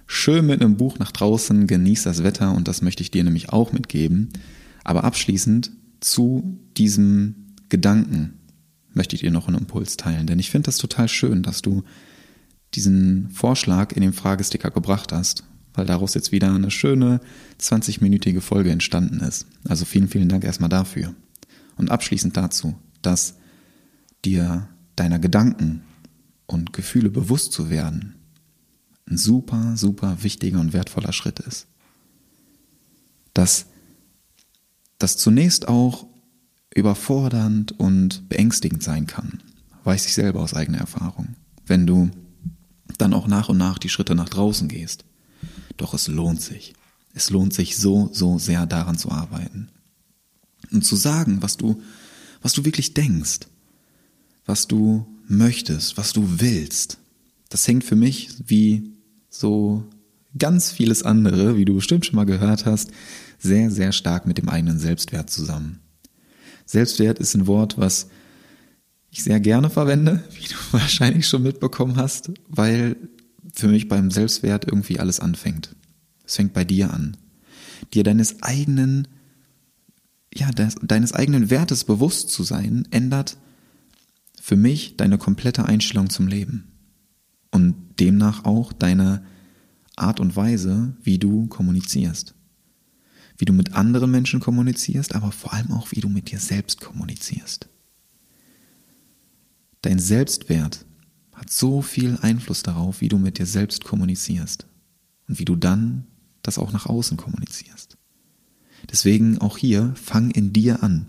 schön 0.05 0.45
mit 0.45 0.61
einem 0.61 0.77
Buch 0.77 0.99
nach 0.99 1.11
draußen, 1.11 1.65
genieß 1.65 2.03
das 2.03 2.23
Wetter 2.23 2.53
und 2.53 2.67
das 2.67 2.81
möchte 2.81 3.01
ich 3.01 3.11
dir 3.11 3.23
nämlich 3.23 3.49
auch 3.49 3.71
mitgeben. 3.71 4.29
Aber 4.83 5.03
abschließend 5.03 5.71
zu 6.01 6.59
diesem 6.77 7.53
Gedanken 7.69 8.34
möchte 8.95 9.15
ich 9.15 9.21
dir 9.21 9.31
noch 9.31 9.47
einen 9.47 9.59
Impuls 9.59 9.97
teilen, 9.97 10.27
denn 10.27 10.39
ich 10.39 10.49
finde 10.49 10.67
das 10.67 10.77
total 10.77 11.07
schön, 11.07 11.43
dass 11.43 11.61
du 11.61 11.83
diesen 12.73 13.29
Vorschlag 13.29 13.93
in 13.93 14.01
dem 14.01 14.13
Fragesticker 14.13 14.71
gebracht 14.71 15.11
hast, 15.11 15.43
weil 15.73 15.85
daraus 15.85 16.13
jetzt 16.13 16.31
wieder 16.31 16.53
eine 16.53 16.71
schöne 16.71 17.19
20-minütige 17.59 18.41
Folge 18.41 18.71
entstanden 18.71 19.19
ist. 19.19 19.47
Also 19.67 19.85
vielen, 19.85 20.07
vielen 20.07 20.29
Dank 20.29 20.43
erstmal 20.43 20.69
dafür. 20.69 21.13
Und 21.77 21.91
abschließend 21.91 22.35
dazu, 22.35 22.75
dass 23.01 23.35
dir 24.23 24.69
deiner 24.95 25.19
Gedanken 25.19 25.83
und 26.47 26.73
Gefühle 26.73 27.09
bewusst 27.09 27.51
zu 27.51 27.69
werden, 27.69 28.15
ein 29.07 29.17
super, 29.17 29.73
super 29.75 30.23
wichtiger 30.23 30.59
und 30.59 30.73
wertvoller 30.73 31.13
Schritt 31.13 31.39
ist. 31.39 31.67
Dass 33.33 33.67
das 34.97 35.17
zunächst 35.17 35.67
auch 35.67 36.07
überfordernd 36.75 37.71
und 37.79 38.29
beängstigend 38.29 38.83
sein 38.83 39.07
kann, 39.07 39.41
weiß 39.85 40.05
ich 40.05 40.13
selber 40.13 40.41
aus 40.41 40.53
eigener 40.53 40.77
Erfahrung, 40.77 41.29
wenn 41.65 41.87
du 41.87 42.11
dann 42.99 43.13
auch 43.13 43.27
nach 43.27 43.49
und 43.49 43.57
nach 43.57 43.79
die 43.79 43.89
Schritte 43.89 44.13
nach 44.13 44.29
draußen 44.29 44.67
gehst. 44.67 45.05
Doch 45.77 45.93
es 45.93 46.07
lohnt 46.07 46.41
sich. 46.41 46.73
Es 47.13 47.29
lohnt 47.29 47.53
sich 47.53 47.77
so, 47.77 48.09
so 48.13 48.37
sehr 48.37 48.65
daran 48.65 48.97
zu 48.97 49.09
arbeiten. 49.09 49.69
Und 50.71 50.85
zu 50.85 50.95
sagen, 50.95 51.41
was 51.41 51.57
du, 51.57 51.81
was 52.41 52.53
du 52.53 52.65
wirklich 52.65 52.93
denkst, 52.93 53.47
was 54.45 54.67
du 54.67 55.07
möchtest, 55.27 55.97
was 55.97 56.13
du 56.13 56.39
willst. 56.39 56.99
Das 57.49 57.67
hängt 57.67 57.83
für 57.83 57.95
mich 57.95 58.29
wie 58.45 58.91
so 59.29 59.83
ganz 60.37 60.71
vieles 60.71 61.03
andere, 61.03 61.57
wie 61.57 61.65
du 61.65 61.75
bestimmt 61.75 62.05
schon 62.05 62.15
mal 62.15 62.25
gehört 62.25 62.65
hast, 62.65 62.91
sehr, 63.39 63.71
sehr 63.71 63.91
stark 63.91 64.25
mit 64.25 64.37
dem 64.37 64.49
eigenen 64.49 64.79
Selbstwert 64.79 65.29
zusammen. 65.29 65.79
Selbstwert 66.65 67.19
ist 67.19 67.35
ein 67.35 67.47
Wort, 67.47 67.77
was 67.77 68.07
ich 69.11 69.23
sehr 69.23 69.39
gerne 69.39 69.69
verwende, 69.69 70.23
wie 70.33 70.47
du 70.47 70.55
wahrscheinlich 70.71 71.27
schon 71.27 71.43
mitbekommen 71.43 71.95
hast, 71.95 72.31
weil 72.47 72.97
für 73.53 73.67
mich 73.67 73.87
beim 73.87 74.11
Selbstwert 74.11 74.65
irgendwie 74.65 74.99
alles 74.99 75.19
anfängt. 75.19 75.75
Es 76.25 76.35
fängt 76.35 76.53
bei 76.53 76.65
dir 76.65 76.93
an. 76.93 77.15
Dir 77.93 78.03
deines 78.03 78.41
eigenen, 78.41 79.07
ja, 80.33 80.49
deines 80.51 81.13
eigenen 81.13 81.49
Wertes 81.49 81.83
bewusst 81.83 82.29
zu 82.29 82.43
sein, 82.43 82.87
ändert 82.91 83.37
für 84.41 84.55
mich 84.55 84.97
deine 84.97 85.17
komplette 85.17 85.65
Einstellung 85.65 86.09
zum 86.09 86.27
Leben 86.27 86.71
und 87.51 87.75
demnach 87.99 88.43
auch 88.43 88.73
deine 88.73 89.23
Art 89.95 90.19
und 90.19 90.35
Weise, 90.35 90.95
wie 91.01 91.17
du 91.17 91.47
kommunizierst. 91.47 92.34
Wie 93.37 93.45
du 93.45 93.53
mit 93.53 93.73
anderen 93.73 94.11
Menschen 94.11 94.39
kommunizierst, 94.39 95.13
aber 95.13 95.31
vor 95.31 95.53
allem 95.53 95.71
auch, 95.71 95.91
wie 95.91 95.99
du 95.99 96.09
mit 96.09 96.31
dir 96.31 96.39
selbst 96.39 96.81
kommunizierst. 96.81 97.67
Dein 99.81 99.99
Selbstwert 99.99 100.85
hat 101.33 101.51
so 101.51 101.81
viel 101.81 102.17
Einfluss 102.21 102.63
darauf, 102.63 103.01
wie 103.01 103.09
du 103.09 103.17
mit 103.17 103.37
dir 103.37 103.45
selbst 103.45 103.83
kommunizierst 103.83 104.65
und 105.27 105.37
wie 105.37 105.45
du 105.45 105.55
dann 105.55 106.05
das 106.41 106.57
auch 106.57 106.71
nach 106.71 106.85
außen 106.85 107.17
kommunizierst. 107.17 107.97
Deswegen 108.89 109.39
auch 109.39 109.57
hier, 109.57 109.93
fang 109.95 110.31
in 110.31 110.53
dir 110.53 110.83
an. 110.83 111.07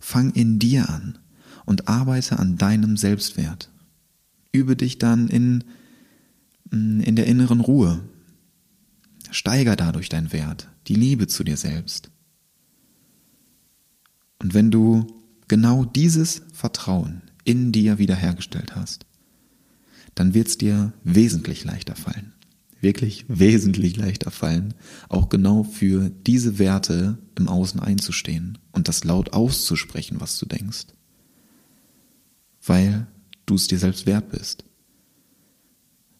Fang 0.00 0.32
in 0.32 0.58
dir 0.58 0.88
an 0.88 1.18
und 1.64 1.88
arbeite 1.88 2.38
an 2.38 2.56
deinem 2.56 2.96
Selbstwert. 2.96 3.70
Übe 4.52 4.76
dich 4.76 4.98
dann 4.98 5.28
in, 5.28 5.64
in 6.70 7.16
der 7.16 7.26
inneren 7.26 7.60
Ruhe. 7.60 8.00
Steiger 9.30 9.76
dadurch 9.76 10.08
deinen 10.08 10.32
Wert, 10.32 10.68
die 10.86 10.94
Liebe 10.94 11.26
zu 11.26 11.44
dir 11.44 11.56
selbst. 11.56 12.10
Und 14.40 14.54
wenn 14.54 14.70
du 14.70 15.06
genau 15.48 15.84
dieses 15.84 16.42
Vertrauen 16.52 17.22
in 17.44 17.72
dir 17.72 17.98
wiederhergestellt 17.98 18.76
hast, 18.76 19.06
dann 20.14 20.34
wird 20.34 20.48
es 20.48 20.58
dir 20.58 20.92
wesentlich 21.04 21.64
leichter 21.64 21.96
fallen. 21.96 22.32
Wirklich 22.80 23.24
wesentlich 23.28 23.96
leichter 23.96 24.30
fallen, 24.30 24.74
auch 25.08 25.28
genau 25.28 25.64
für 25.64 26.10
diese 26.10 26.58
Werte 26.58 27.18
im 27.36 27.48
Außen 27.48 27.80
einzustehen 27.80 28.58
und 28.70 28.86
das 28.86 29.02
laut 29.04 29.32
auszusprechen, 29.32 30.20
was 30.20 30.38
du 30.38 30.46
denkst 30.46 30.86
weil 32.68 33.06
du 33.46 33.54
es 33.54 33.66
dir 33.66 33.78
selbst 33.78 34.06
wert 34.06 34.30
bist. 34.30 34.64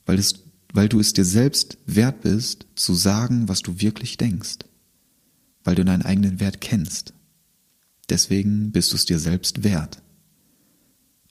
Weil, 0.06 0.18
es, 0.18 0.42
weil 0.72 0.88
du 0.88 1.00
es 1.00 1.12
dir 1.12 1.24
selbst 1.24 1.78
wert 1.86 2.20
bist, 2.22 2.66
zu 2.74 2.94
sagen, 2.94 3.48
was 3.48 3.62
du 3.62 3.80
wirklich 3.80 4.16
denkst. 4.16 4.58
Weil 5.64 5.74
du 5.74 5.84
deinen 5.84 6.02
eigenen 6.02 6.40
Wert 6.40 6.60
kennst. 6.60 7.12
Deswegen 8.08 8.72
bist 8.72 8.92
du 8.92 8.96
es 8.96 9.04
dir 9.04 9.18
selbst 9.18 9.64
wert, 9.64 10.02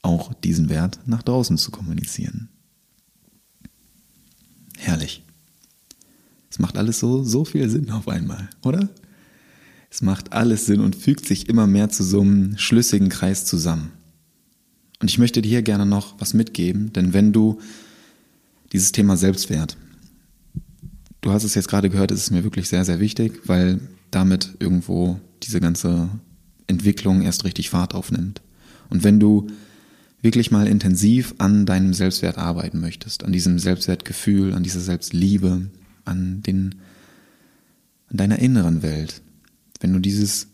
auch 0.02 0.32
diesen 0.32 0.68
Wert 0.68 1.00
nach 1.06 1.22
draußen 1.22 1.58
zu 1.58 1.70
kommunizieren. 1.70 2.48
Herrlich. 4.76 5.24
Es 6.50 6.58
macht 6.58 6.78
alles 6.78 7.00
so, 7.00 7.24
so 7.24 7.44
viel 7.44 7.68
Sinn 7.68 7.90
auf 7.90 8.08
einmal, 8.08 8.48
oder? 8.62 8.88
Es 9.90 10.02
macht 10.02 10.32
alles 10.32 10.66
Sinn 10.66 10.80
und 10.80 10.96
fügt 10.96 11.26
sich 11.26 11.48
immer 11.48 11.66
mehr 11.66 11.88
zu 11.88 12.04
so 12.04 12.20
einem 12.20 12.56
schlüssigen 12.58 13.08
Kreis 13.08 13.44
zusammen. 13.44 13.92
Und 15.00 15.10
ich 15.10 15.18
möchte 15.18 15.42
dir 15.42 15.48
hier 15.48 15.62
gerne 15.62 15.86
noch 15.86 16.20
was 16.20 16.34
mitgeben, 16.34 16.92
denn 16.92 17.12
wenn 17.12 17.32
du 17.32 17.60
dieses 18.72 18.92
Thema 18.92 19.16
Selbstwert, 19.16 19.76
du 21.20 21.30
hast 21.30 21.44
es 21.44 21.54
jetzt 21.54 21.68
gerade 21.68 21.90
gehört, 21.90 22.10
ist 22.10 22.22
es 22.22 22.30
mir 22.30 22.44
wirklich 22.44 22.68
sehr, 22.68 22.84
sehr 22.84 23.00
wichtig, 23.00 23.40
weil 23.46 23.80
damit 24.10 24.56
irgendwo 24.58 25.20
diese 25.42 25.60
ganze 25.60 26.08
Entwicklung 26.66 27.22
erst 27.22 27.44
richtig 27.44 27.70
Fahrt 27.70 27.94
aufnimmt. 27.94 28.42
Und 28.90 29.04
wenn 29.04 29.20
du 29.20 29.48
wirklich 30.22 30.50
mal 30.50 30.66
intensiv 30.66 31.34
an 31.38 31.66
deinem 31.66 31.94
Selbstwert 31.94 32.38
arbeiten 32.38 32.80
möchtest, 32.80 33.24
an 33.24 33.32
diesem 33.32 33.58
Selbstwertgefühl, 33.58 34.54
an 34.54 34.62
dieser 34.62 34.80
Selbstliebe, 34.80 35.70
an 36.04 36.42
den, 36.42 36.76
an 38.08 38.16
deiner 38.16 38.38
inneren 38.38 38.82
Welt, 38.82 39.22
wenn 39.80 39.92
du 39.92 40.00
dieses 40.00 40.48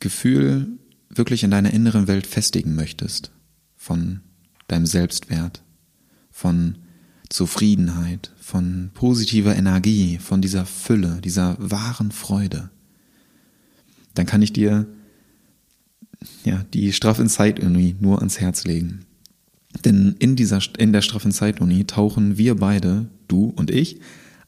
Gefühl 0.00 0.66
wirklich 1.08 1.44
in 1.44 1.50
deiner 1.50 1.72
inneren 1.72 2.08
Welt 2.08 2.26
festigen 2.26 2.74
möchtest, 2.74 3.30
von 3.76 4.20
deinem 4.66 4.86
Selbstwert, 4.86 5.62
von 6.30 6.78
Zufriedenheit, 7.28 8.32
von 8.38 8.90
positiver 8.94 9.56
Energie, 9.56 10.18
von 10.18 10.42
dieser 10.42 10.66
Fülle, 10.66 11.20
dieser 11.22 11.56
wahren 11.58 12.12
Freude, 12.12 12.70
dann 14.14 14.26
kann 14.26 14.42
ich 14.42 14.52
dir 14.52 14.86
ja, 16.44 16.64
die 16.72 16.92
straffen 16.92 17.28
Zeituni 17.28 17.96
nur 18.00 18.18
ans 18.18 18.40
Herz 18.40 18.64
legen. 18.64 19.06
Denn 19.84 20.14
in 20.18 20.36
dieser, 20.36 20.60
in 20.78 20.92
der 20.92 21.02
straffen 21.02 21.32
Zeituni 21.32 21.84
tauchen 21.84 22.38
wir 22.38 22.54
beide, 22.54 23.08
du 23.28 23.46
und 23.56 23.70
ich, 23.70 24.00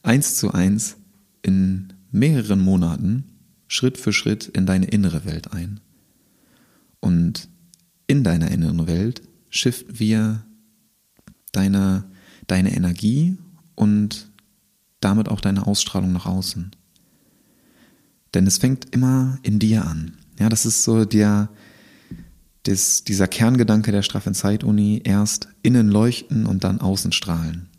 eins 0.03 0.35
zu 0.35 0.51
eins 0.51 0.97
in 1.41 1.93
mehreren 2.11 2.61
Monaten 2.61 3.25
Schritt 3.67 3.97
für 3.97 4.13
Schritt 4.13 4.47
in 4.47 4.65
deine 4.65 4.85
innere 4.85 5.25
Welt 5.25 5.51
ein. 5.51 5.81
Und 6.99 7.49
in 8.07 8.23
deiner 8.23 8.49
inneren 8.49 8.87
Welt 8.87 9.21
shiften 9.49 9.99
wir 9.99 10.45
deine, 11.51 12.05
deine 12.47 12.75
Energie 12.75 13.37
und 13.75 14.29
damit 14.99 15.29
auch 15.29 15.41
deine 15.41 15.67
Ausstrahlung 15.67 16.13
nach 16.13 16.25
außen. 16.25 16.71
Denn 18.33 18.47
es 18.47 18.57
fängt 18.57 18.93
immer 18.93 19.39
in 19.43 19.59
dir 19.59 19.85
an. 19.85 20.17
Ja, 20.39 20.49
das 20.49 20.65
ist 20.65 20.83
so 20.83 21.05
der, 21.05 21.49
des, 22.65 23.03
dieser 23.03 23.27
Kerngedanke 23.27 23.91
der 23.91 24.01
Straffen 24.01 24.33
Zeit-Uni, 24.33 25.01
erst 25.03 25.49
innen 25.63 25.89
leuchten 25.89 26.45
und 26.45 26.63
dann 26.63 26.81
außen 26.81 27.11
strahlen. 27.11 27.69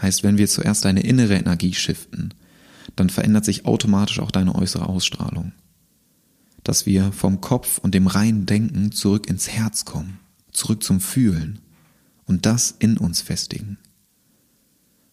Heißt, 0.00 0.22
wenn 0.22 0.38
wir 0.38 0.48
zuerst 0.48 0.84
deine 0.84 1.02
innere 1.02 1.34
Energie 1.34 1.74
shiften, 1.74 2.32
dann 2.96 3.10
verändert 3.10 3.44
sich 3.44 3.66
automatisch 3.66 4.18
auch 4.20 4.30
deine 4.30 4.54
äußere 4.54 4.88
Ausstrahlung. 4.88 5.52
Dass 6.64 6.86
wir 6.86 7.12
vom 7.12 7.40
Kopf 7.40 7.78
und 7.78 7.94
dem 7.94 8.06
reinen 8.06 8.46
Denken 8.46 8.92
zurück 8.92 9.28
ins 9.28 9.48
Herz 9.48 9.84
kommen 9.84 10.18
zurück 10.52 10.82
zum 10.82 11.00
Fühlen 11.00 11.60
und 12.30 12.46
das 12.46 12.74
in 12.78 12.96
uns 12.96 13.20
festigen. 13.20 13.76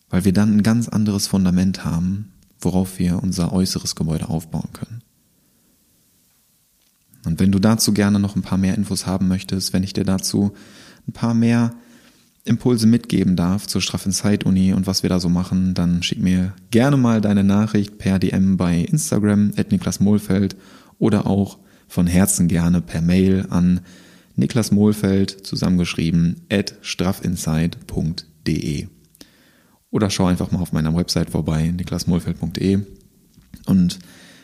Weil 0.10 0.24
wir 0.24 0.32
dann 0.32 0.56
ein 0.56 0.64
ganz 0.64 0.88
anderes 0.88 1.28
Fundament 1.28 1.84
haben, 1.84 2.32
worauf 2.60 3.00
wir 3.00 3.22
unser 3.22 3.52
äußeres 3.52 3.96
Gebäude 3.96 4.30
aufbauen 4.30 4.70
können. 4.72 5.02
Und 7.26 7.40
wenn 7.42 7.52
du 7.52 7.60
dazu 7.60 7.92
gerne 7.92 8.20
noch 8.20 8.36
ein 8.36 8.42
paar 8.42 8.58
mehr 8.58 8.76
Infos 8.76 9.06
haben 9.06 9.28
möchtest, 9.28 9.74
wenn 9.74 9.84
ich 9.84 9.94
dir 9.94 10.06
dazu 10.06 10.54
ein 11.08 11.12
paar 11.12 11.34
mehr 11.34 11.74
Impulse 12.46 12.88
mitgeben 12.88 13.36
darf 13.36 13.68
zur 13.68 13.82
straffen 13.82 14.14
Zeit-Uni 14.14 14.74
und 14.74 14.88
was 14.88 15.04
wir 15.04 15.10
da 15.10 15.20
so 15.20 15.28
machen, 15.28 15.74
dann 15.74 16.04
schick 16.04 16.20
mir 16.22 16.54
gerne 16.72 16.96
mal 16.96 17.20
deine 17.20 17.44
Nachricht 17.44 17.98
per 17.98 18.20
DM 18.20 18.56
bei 18.56 18.80
Instagram 18.80 19.52
at 19.58 19.72
Niklas 19.72 20.00
Mohlfeld 20.00 20.56
oder 21.00 21.28
auch 21.28 21.58
von 21.90 22.08
Herzen 22.08 22.48
gerne 22.48 22.80
per 22.80 23.02
Mail 23.02 23.48
an 23.50 23.82
Niklas 24.38 24.72
Mohlfeld 24.72 25.46
zusammengeschrieben 25.46 26.46
at 26.50 26.76
straffinsight.de. 26.82 28.88
Oder 29.90 30.10
schau 30.10 30.26
einfach 30.26 30.52
mal 30.52 30.62
auf 30.62 30.72
meiner 30.72 30.96
Website 30.96 31.32
vorbei, 31.32 31.72
niklasmohlfeld.de. 31.72 32.80
Und 33.66 34.00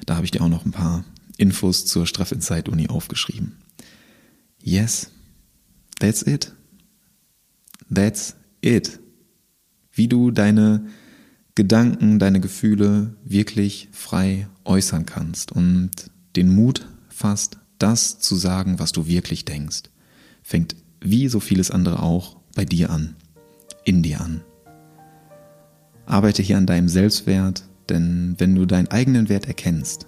da 0.05 0.15
habe 0.15 0.25
ich 0.25 0.31
dir 0.31 0.41
auch 0.41 0.49
noch 0.49 0.65
ein 0.65 0.71
paar 0.71 1.05
Infos 1.37 1.85
zur 1.85 2.07
Straff 2.07 2.33
Uni 2.69 2.89
aufgeschrieben. 2.89 3.57
Yes, 4.61 5.11
that's 5.99 6.23
it. 6.23 6.51
That's 7.93 8.35
it. 8.61 8.99
wie 9.91 10.07
du 10.07 10.31
deine 10.31 10.87
Gedanken, 11.55 12.17
deine 12.17 12.39
Gefühle 12.39 13.15
wirklich 13.23 13.89
frei 13.91 14.47
äußern 14.65 15.05
kannst 15.05 15.51
und 15.51 15.91
den 16.35 16.49
Mut 16.49 16.87
fasst, 17.09 17.59
das 17.83 18.17
zu 18.17 18.35
sagen, 18.35 18.79
was 18.79 18.93
du 18.93 19.07
wirklich 19.07 19.43
denkst. 19.43 19.83
Fängt 20.41 20.75
wie 21.01 21.27
so 21.27 21.41
vieles 21.41 21.69
andere 21.69 22.01
auch 22.01 22.37
bei 22.55 22.63
dir 22.63 22.89
an, 22.89 23.17
in 23.83 24.01
dir 24.01 24.21
an. 24.21 24.41
Arbeite 26.05 26.41
hier 26.41 26.57
an 26.57 26.65
deinem 26.65 26.87
Selbstwert, 26.87 27.63
denn 27.89 28.35
wenn 28.37 28.55
du 28.55 28.65
deinen 28.65 28.87
eigenen 28.87 29.27
Wert 29.27 29.47
erkennst, 29.47 30.07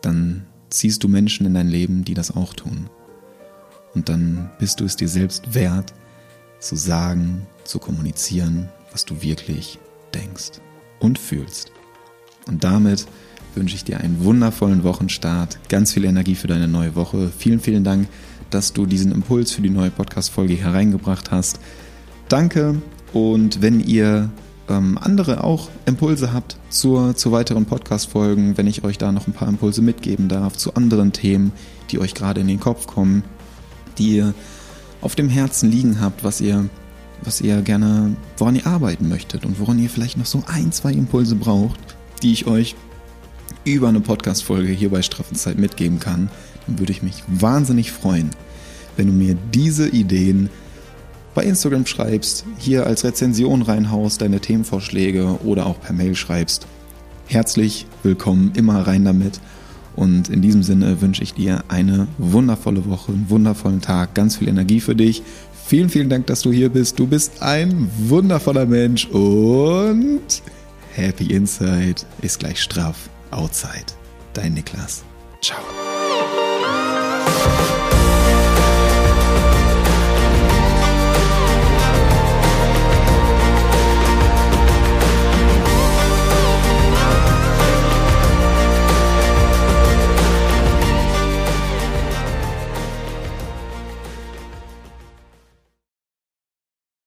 dann 0.00 0.46
ziehst 0.70 1.04
du 1.04 1.08
Menschen 1.08 1.46
in 1.46 1.54
dein 1.54 1.68
Leben, 1.68 2.04
die 2.04 2.14
das 2.14 2.34
auch 2.34 2.54
tun. 2.54 2.90
Und 3.94 4.08
dann 4.08 4.50
bist 4.58 4.80
du 4.80 4.84
es 4.84 4.96
dir 4.96 5.08
selbst 5.08 5.54
wert, 5.54 5.94
zu 6.58 6.74
sagen, 6.74 7.46
zu 7.62 7.78
kommunizieren, 7.78 8.68
was 8.90 9.04
du 9.04 9.22
wirklich 9.22 9.78
denkst 10.12 10.60
und 10.98 11.20
fühlst. 11.20 11.70
Und 12.46 12.64
damit 12.64 13.06
wünsche 13.54 13.76
ich 13.76 13.84
dir 13.84 14.00
einen 14.00 14.24
wundervollen 14.24 14.84
Wochenstart, 14.84 15.58
ganz 15.68 15.92
viel 15.92 16.04
Energie 16.04 16.34
für 16.34 16.48
deine 16.48 16.68
neue 16.68 16.94
Woche. 16.94 17.30
Vielen, 17.36 17.60
vielen 17.60 17.84
Dank, 17.84 18.08
dass 18.50 18.72
du 18.72 18.86
diesen 18.86 19.12
Impuls 19.12 19.52
für 19.52 19.62
die 19.62 19.70
neue 19.70 19.90
Podcast-Folge 19.90 20.54
hereingebracht 20.54 21.30
hast. 21.30 21.58
Danke 22.28 22.76
und 23.12 23.62
wenn 23.62 23.80
ihr 23.80 24.30
ähm, 24.68 24.98
andere 25.00 25.44
auch 25.44 25.68
Impulse 25.86 26.32
habt 26.32 26.56
zur, 26.70 27.16
zu 27.16 27.32
weiteren 27.32 27.66
Podcast-Folgen, 27.66 28.56
wenn 28.56 28.66
ich 28.66 28.84
euch 28.84 28.98
da 28.98 29.12
noch 29.12 29.26
ein 29.26 29.32
paar 29.32 29.48
Impulse 29.48 29.82
mitgeben 29.82 30.28
darf 30.28 30.56
zu 30.56 30.74
anderen 30.74 31.12
Themen, 31.12 31.52
die 31.90 31.98
euch 31.98 32.14
gerade 32.14 32.40
in 32.40 32.48
den 32.48 32.60
Kopf 32.60 32.86
kommen, 32.86 33.22
die 33.98 34.16
ihr 34.16 34.34
auf 35.00 35.14
dem 35.14 35.28
Herzen 35.28 35.70
liegen 35.70 36.00
habt, 36.00 36.24
was 36.24 36.40
ihr, 36.40 36.68
was 37.22 37.40
ihr 37.40 37.60
gerne, 37.62 38.16
woran 38.38 38.56
ihr 38.56 38.66
arbeiten 38.66 39.08
möchtet 39.08 39.44
und 39.44 39.58
woran 39.60 39.78
ihr 39.78 39.90
vielleicht 39.90 40.16
noch 40.16 40.26
so 40.26 40.42
ein, 40.46 40.72
zwei 40.72 40.92
Impulse 40.92 41.34
braucht, 41.34 41.78
die 42.22 42.32
ich 42.32 42.46
euch 42.46 42.76
über 43.64 43.88
eine 43.88 44.00
Podcast-Folge 44.00 44.72
hier 44.72 44.90
bei 44.90 45.02
Straffenzeit 45.02 45.58
mitgeben 45.58 45.98
kann, 45.98 46.30
dann 46.66 46.78
würde 46.78 46.92
ich 46.92 47.02
mich 47.02 47.22
wahnsinnig 47.28 47.92
freuen, 47.92 48.30
wenn 48.96 49.06
du 49.06 49.12
mir 49.12 49.36
diese 49.52 49.88
Ideen 49.88 50.50
bei 51.34 51.44
Instagram 51.44 51.86
schreibst, 51.86 52.44
hier 52.58 52.86
als 52.86 53.04
Rezension 53.04 53.62
reinhaust, 53.62 54.20
deine 54.20 54.40
Themenvorschläge 54.40 55.38
oder 55.44 55.66
auch 55.66 55.80
per 55.80 55.94
Mail 55.94 56.14
schreibst. 56.14 56.66
Herzlich 57.26 57.86
willkommen, 58.02 58.52
immer 58.54 58.86
rein 58.86 59.04
damit. 59.04 59.40
Und 59.94 60.28
in 60.28 60.42
diesem 60.42 60.62
Sinne 60.62 61.00
wünsche 61.00 61.22
ich 61.22 61.34
dir 61.34 61.64
eine 61.68 62.08
wundervolle 62.18 62.86
Woche, 62.86 63.12
einen 63.12 63.30
wundervollen 63.30 63.80
Tag, 63.80 64.14
ganz 64.14 64.36
viel 64.36 64.48
Energie 64.48 64.80
für 64.80 64.94
dich. 64.94 65.22
Vielen, 65.66 65.88
vielen 65.88 66.08
Dank, 66.08 66.26
dass 66.26 66.42
du 66.42 66.50
hier 66.50 66.70
bist. 66.70 66.98
Du 66.98 67.06
bist 67.06 67.42
ein 67.42 67.88
wundervoller 67.98 68.66
Mensch 68.66 69.06
und 69.06 70.42
Happy 70.94 71.26
Inside 71.32 72.02
ist 72.20 72.40
gleich 72.40 72.60
straff 72.60 73.08
Outside. 73.32 73.92
Dein 74.34 74.54
Niklas. 74.54 75.04
Ciao. 75.40 75.91